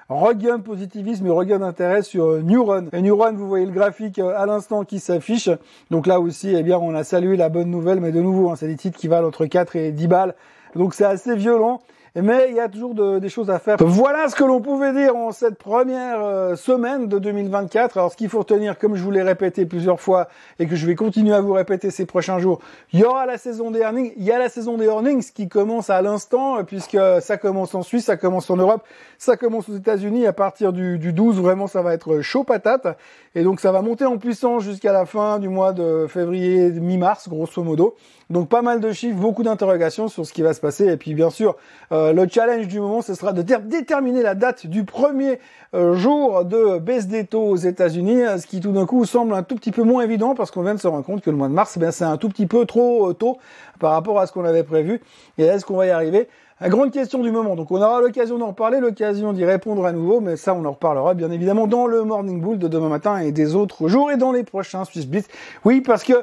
regain 0.09 0.59
positivisme 0.59 1.27
et 1.27 1.29
regain 1.29 1.59
d'intérêt 1.59 2.01
sur 2.01 2.25
euh, 2.25 2.41
Neuron. 2.41 2.87
Et 2.93 3.01
Neuron, 3.01 3.33
vous 3.33 3.47
voyez 3.47 3.65
le 3.65 3.71
graphique 3.71 4.19
euh, 4.19 4.37
à 4.37 4.45
l'instant 4.45 4.83
qui 4.83 4.99
s'affiche. 4.99 5.49
Donc 5.91 6.07
là 6.07 6.19
aussi, 6.19 6.53
eh 6.55 6.63
bien, 6.63 6.77
on 6.77 6.93
a 6.93 7.03
salué 7.03 7.37
la 7.37 7.49
bonne 7.49 7.69
nouvelle, 7.69 7.99
mais 7.99 8.11
de 8.11 8.21
nouveau, 8.21 8.49
hein, 8.49 8.55
c'est 8.55 8.67
des 8.67 8.75
titres 8.75 8.97
qui 8.97 9.07
valent 9.07 9.27
entre 9.27 9.45
4 9.45 9.75
et 9.75 9.91
10 9.91 10.07
balles. 10.07 10.35
Donc 10.75 10.93
c'est 10.93 11.05
assez 11.05 11.35
violent 11.35 11.81
mais 12.15 12.47
il 12.49 12.55
y 12.55 12.59
a 12.59 12.69
toujours 12.69 12.93
des 12.93 13.29
choses 13.29 13.49
à 13.49 13.57
faire. 13.57 13.77
Voilà 13.79 14.29
ce 14.29 14.35
que 14.35 14.43
l'on 14.43 14.61
pouvait 14.61 14.93
dire 14.93 15.15
en 15.15 15.31
cette 15.31 15.57
première 15.57 16.23
euh, 16.23 16.55
semaine 16.55 17.07
de 17.07 17.17
2024. 17.17 17.97
Alors 17.97 18.11
ce 18.11 18.17
qu'il 18.17 18.29
faut 18.29 18.39
retenir, 18.39 18.77
comme 18.77 18.95
je 18.95 19.03
vous 19.03 19.09
l'ai 19.09 19.23
répété 19.23 19.65
plusieurs 19.65 19.99
fois 19.99 20.27
et 20.59 20.67
que 20.67 20.75
je 20.75 20.85
vais 20.85 20.93
continuer 20.93 21.33
à 21.33 21.41
vous 21.41 21.53
répéter 21.53 21.89
ces 21.89 22.05
prochains 22.05 22.37
jours, 22.37 22.59
il 22.91 22.99
y 22.99 23.03
aura 23.03 23.25
la 23.25 23.37
saison 23.39 23.71
des 23.71 23.79
earnings, 23.79 24.13
il 24.15 24.23
y 24.23 24.31
a 24.31 24.37
la 24.37 24.49
saison 24.49 24.77
des 24.77 24.85
earnings 24.85 25.23
qui 25.33 25.49
commence 25.49 25.89
à 25.89 26.01
l'instant 26.03 26.59
euh, 26.59 26.63
puisque 26.63 26.97
ça 27.21 27.37
commence 27.37 27.73
en 27.73 27.81
Suisse, 27.81 28.05
ça 28.05 28.17
commence 28.17 28.49
en 28.51 28.57
Europe, 28.57 28.83
ça 29.17 29.35
commence 29.35 29.67
aux 29.69 29.75
États-Unis 29.75 30.27
à 30.27 30.33
partir 30.33 30.71
du, 30.71 30.99
du 30.99 31.13
12, 31.13 31.39
vraiment 31.41 31.65
ça 31.65 31.81
va 31.81 31.95
être 31.95 32.21
chaud 32.21 32.43
patate 32.43 32.95
et 33.33 33.43
donc 33.43 33.59
ça 33.59 33.71
va 33.71 33.81
monter 33.81 34.05
en 34.05 34.17
puissance 34.17 34.63
jusqu'à 34.63 34.93
la 34.93 35.07
fin 35.07 35.39
du 35.39 35.49
mois 35.49 35.73
de 35.73 36.05
février, 36.07 36.69
mi-mars 36.69 37.27
grosso 37.27 37.63
modo. 37.63 37.95
Donc 38.33 38.49
pas 38.49 38.63
mal 38.63 38.79
de 38.79 38.91
chiffres, 38.91 39.19
beaucoup 39.19 39.43
d'interrogations 39.43 40.07
sur 40.07 40.25
ce 40.25 40.33
qui 40.33 40.41
va 40.41 40.55
se 40.55 40.59
passer. 40.59 40.87
Et 40.87 40.97
puis 40.97 41.13
bien 41.13 41.29
sûr, 41.29 41.55
euh, 41.91 42.13
le 42.13 42.27
challenge 42.27 42.67
du 42.67 42.79
moment, 42.79 43.03
ce 43.03 43.13
sera 43.13 43.31
de 43.31 43.43
déterminer 43.43 44.23
la 44.23 44.33
date 44.33 44.65
du 44.65 44.85
premier 44.85 45.39
euh, 45.75 45.93
jour 45.93 46.43
de 46.43 46.79
baisse 46.79 47.07
des 47.07 47.25
taux 47.25 47.43
aux 47.43 47.55
États-Unis, 47.55 48.23
ce 48.39 48.47
qui 48.47 48.59
tout 48.59 48.71
d'un 48.71 48.87
coup 48.87 49.05
semble 49.05 49.35
un 49.35 49.43
tout 49.43 49.53
petit 49.53 49.71
peu 49.71 49.83
moins 49.83 50.03
évident 50.03 50.33
parce 50.33 50.49
qu'on 50.49 50.63
vient 50.63 50.73
de 50.73 50.79
se 50.79 50.87
rendre 50.87 51.05
compte 51.05 51.21
que 51.21 51.29
le 51.29 51.37
mois 51.37 51.47
de 51.47 51.53
mars, 51.53 51.77
ben, 51.77 51.91
c'est 51.91 52.05
un 52.05 52.17
tout 52.17 52.27
petit 52.27 52.47
peu 52.47 52.65
trop 52.65 53.11
euh, 53.11 53.13
tôt 53.13 53.37
par 53.79 53.91
rapport 53.91 54.19
à 54.19 54.25
ce 54.25 54.31
qu'on 54.31 54.45
avait 54.45 54.63
prévu. 54.63 54.99
Et 55.37 55.43
est-ce 55.43 55.63
qu'on 55.63 55.77
va 55.77 55.85
y 55.85 55.91
arriver? 55.91 56.27
La 56.59 56.69
grande 56.69 56.89
question 56.89 57.19
du 57.19 57.29
moment. 57.29 57.55
Donc 57.55 57.69
on 57.69 57.79
aura 57.79 58.01
l'occasion 58.01 58.39
d'en 58.39 58.47
reparler, 58.47 58.79
l'occasion 58.79 59.33
d'y 59.33 59.45
répondre 59.45 59.85
à 59.85 59.91
nouveau, 59.91 60.21
mais 60.21 60.37
ça 60.37 60.55
on 60.55 60.65
en 60.65 60.71
reparlera 60.71 61.13
bien 61.13 61.29
évidemment 61.29 61.67
dans 61.67 61.85
le 61.85 62.03
Morning 62.03 62.41
Bull 62.41 62.57
de 62.57 62.67
demain 62.67 62.89
matin 62.89 63.19
et 63.19 63.31
des 63.31 63.53
autres 63.53 63.87
jours 63.89 64.11
et 64.11 64.17
dans 64.17 64.31
les 64.31 64.43
prochains 64.43 64.85
Swiss 64.85 65.05
Blitz. 65.05 65.27
Oui, 65.65 65.81
parce 65.81 66.03
que 66.03 66.13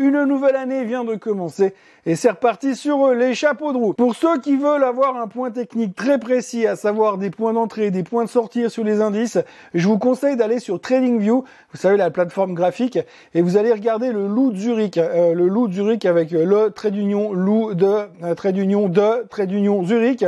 une 0.00 0.24
nouvelle 0.24 0.56
année 0.56 0.84
vient 0.84 1.04
de 1.04 1.14
commencer 1.14 1.74
et 2.06 2.16
c'est 2.16 2.30
reparti 2.30 2.74
sur 2.74 3.12
les 3.12 3.34
chapeaux 3.34 3.72
de 3.72 3.76
roue. 3.76 3.92
Pour 3.92 4.16
ceux 4.16 4.40
qui 4.40 4.56
veulent 4.56 4.82
avoir 4.82 5.16
un 5.16 5.28
point 5.28 5.50
technique 5.50 5.94
très 5.94 6.18
précis, 6.18 6.66
à 6.66 6.74
savoir 6.74 7.18
des 7.18 7.28
points 7.28 7.52
d'entrée, 7.52 7.90
des 7.90 8.02
points 8.02 8.24
de 8.24 8.30
sortie 8.30 8.70
sur 8.70 8.82
les 8.82 9.02
indices, 9.02 9.38
je 9.74 9.86
vous 9.86 9.98
conseille 9.98 10.36
d'aller 10.36 10.58
sur 10.58 10.80
TradingView, 10.80 11.44
vous 11.72 11.78
savez 11.78 11.98
la 11.98 12.10
plateforme 12.10 12.54
graphique, 12.54 12.98
et 13.34 13.42
vous 13.42 13.58
allez 13.58 13.72
regarder 13.72 14.10
le 14.10 14.26
loup 14.26 14.52
de 14.52 14.56
Zurich, 14.56 14.96
euh, 14.96 15.34
le 15.34 15.46
loup 15.48 15.68
de 15.68 15.74
Zurich 15.74 16.06
avec 16.06 16.30
le 16.30 16.70
trait 16.70 16.90
d'union 16.90 17.34
loup 17.34 17.74
de 17.74 18.08
euh, 18.22 18.34
trait 18.34 18.54
d'union 18.54 18.88
de 18.88 19.28
trait 19.28 19.46
d'union 19.46 19.84
Zurich, 19.84 20.24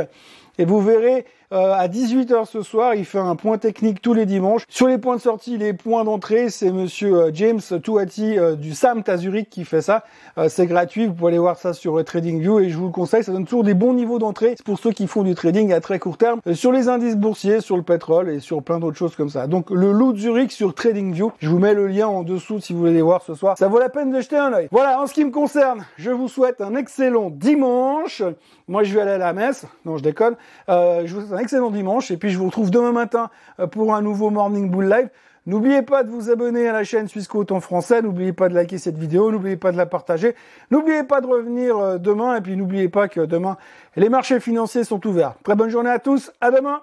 et 0.59 0.65
vous 0.65 0.81
verrez 0.81 1.25
euh, 1.53 1.71
à 1.71 1.87
18h 1.87 2.45
ce 2.45 2.63
soir, 2.63 2.95
il 2.95 3.05
fait 3.05 3.19
un 3.19 3.35
point 3.35 3.59
technique 3.59 4.01
tous 4.01 4.15
les 4.15 4.25
dimanches. 4.25 4.63
Sur 4.69 4.87
les 4.87 4.97
points 4.97 5.17
de 5.17 5.21
sortie, 5.21 5.59
les 5.59 5.73
points 5.73 6.03
d'entrée, 6.03 6.49
c'est 6.49 6.71
monsieur 6.71 7.15
euh, 7.15 7.31
James 7.31 7.61
Touati 7.83 8.39
euh, 8.39 8.55
du 8.55 8.73
SAM 8.73 9.03
Zurich 9.17 9.51
qui 9.51 9.63
fait 9.63 9.83
ça. 9.83 10.03
c'est 10.47 10.65
gratuit, 10.65 11.05
vous 11.05 11.13
pouvez 11.13 11.29
aller 11.29 11.37
voir 11.37 11.59
ça 11.59 11.73
sur 11.73 12.03
TradingView 12.03 12.59
et 12.59 12.69
je 12.69 12.77
vous 12.77 12.87
le 12.87 12.91
conseille, 12.91 13.23
ça 13.23 13.31
donne 13.31 13.45
toujours 13.45 13.63
des 13.63 13.75
bons 13.75 13.93
niveaux 13.93 14.17
d'entrée 14.17 14.55
pour 14.65 14.79
ceux 14.79 14.91
qui 14.91 15.05
font 15.05 15.21
du 15.21 15.35
trading 15.35 15.71
à 15.73 15.79
très 15.79 15.99
court 15.99 16.17
terme 16.17 16.39
sur 16.53 16.71
les 16.71 16.89
indices 16.89 17.15
boursiers, 17.15 17.61
sur 17.61 17.77
le 17.77 17.83
pétrole 17.83 18.29
et 18.29 18.39
sur 18.39 18.63
plein 18.63 18.79
d'autres 18.79 18.97
choses 18.97 19.15
comme 19.15 19.29
ça. 19.29 19.45
Donc 19.45 19.69
le 19.69 19.91
loup 19.91 20.13
de 20.13 20.17
Zurich 20.17 20.51
sur 20.51 20.73
TradingView, 20.73 21.33
je 21.39 21.49
vous 21.49 21.59
mets 21.59 21.75
le 21.75 21.85
lien 21.85 22.07
en 22.07 22.23
dessous 22.23 22.59
si 22.61 22.73
vous 22.73 22.79
voulez 22.79 22.93
les 22.93 23.01
voir 23.03 23.21
ce 23.21 23.35
soir. 23.35 23.57
Ça 23.59 23.67
vaut 23.67 23.79
la 23.79 23.89
peine 23.89 24.11
de 24.11 24.19
jeter 24.19 24.37
un 24.37 24.53
oeil. 24.53 24.67
Voilà, 24.71 24.99
en 24.99 25.05
ce 25.05 25.13
qui 25.13 25.23
me 25.23 25.31
concerne, 25.31 25.85
je 25.97 26.09
vous 26.09 26.27
souhaite 26.27 26.61
un 26.61 26.75
excellent 26.75 27.29
dimanche. 27.29 28.23
Moi, 28.67 28.83
je 28.83 28.93
vais 28.93 29.01
aller 29.01 29.11
à 29.11 29.17
la 29.17 29.33
messe. 29.33 29.65
Non, 29.85 29.97
je 29.97 30.03
déconne. 30.03 30.35
je 30.67 31.13
vous 31.13 31.21
souhaite 31.21 31.33
un 31.33 31.42
excellent 31.43 31.69
dimanche 31.69 32.09
et 32.09 32.17
puis 32.17 32.31
je 32.31 32.37
vous 32.37 32.45
retrouve 32.45 32.71
demain 32.71 32.91
matin 32.91 33.29
euh, 33.59 33.67
pour 33.67 33.93
un 33.93 34.01
nouveau 34.01 34.29
Morning 34.29 34.69
Bull 34.69 34.89
Live. 34.89 35.09
N'oubliez 35.45 35.81
pas 35.81 36.03
de 36.03 36.09
vous 36.09 36.31
abonner 36.31 36.69
à 36.69 36.73
la 36.73 36.85
chaîne 36.85 37.09
Suisse 37.09 37.27
en 37.49 37.59
français, 37.59 38.01
n'oubliez 38.01 38.31
pas 38.31 38.47
de 38.47 38.55
liker 38.55 38.77
cette 38.77 38.97
vidéo, 38.97 39.29
n'oubliez 39.29 39.57
pas 39.57 39.73
de 39.73 39.77
la 39.77 39.85
partager, 39.85 40.35
n'oubliez 40.71 41.03
pas 41.03 41.19
de 41.19 41.27
revenir 41.27 41.77
euh, 41.77 41.97
demain 41.97 42.37
et 42.37 42.41
puis 42.41 42.55
n'oubliez 42.55 42.89
pas 42.89 43.07
que 43.09 43.21
demain 43.21 43.57
les 43.95 44.09
marchés 44.09 44.39
financiers 44.39 44.85
sont 44.85 45.05
ouverts. 45.05 45.35
Très 45.43 45.55
bonne 45.55 45.69
journée 45.69 45.91
à 45.91 45.99
tous, 45.99 46.31
à 46.41 46.49
demain, 46.49 46.81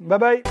bye 0.00 0.18
bye 0.18 0.42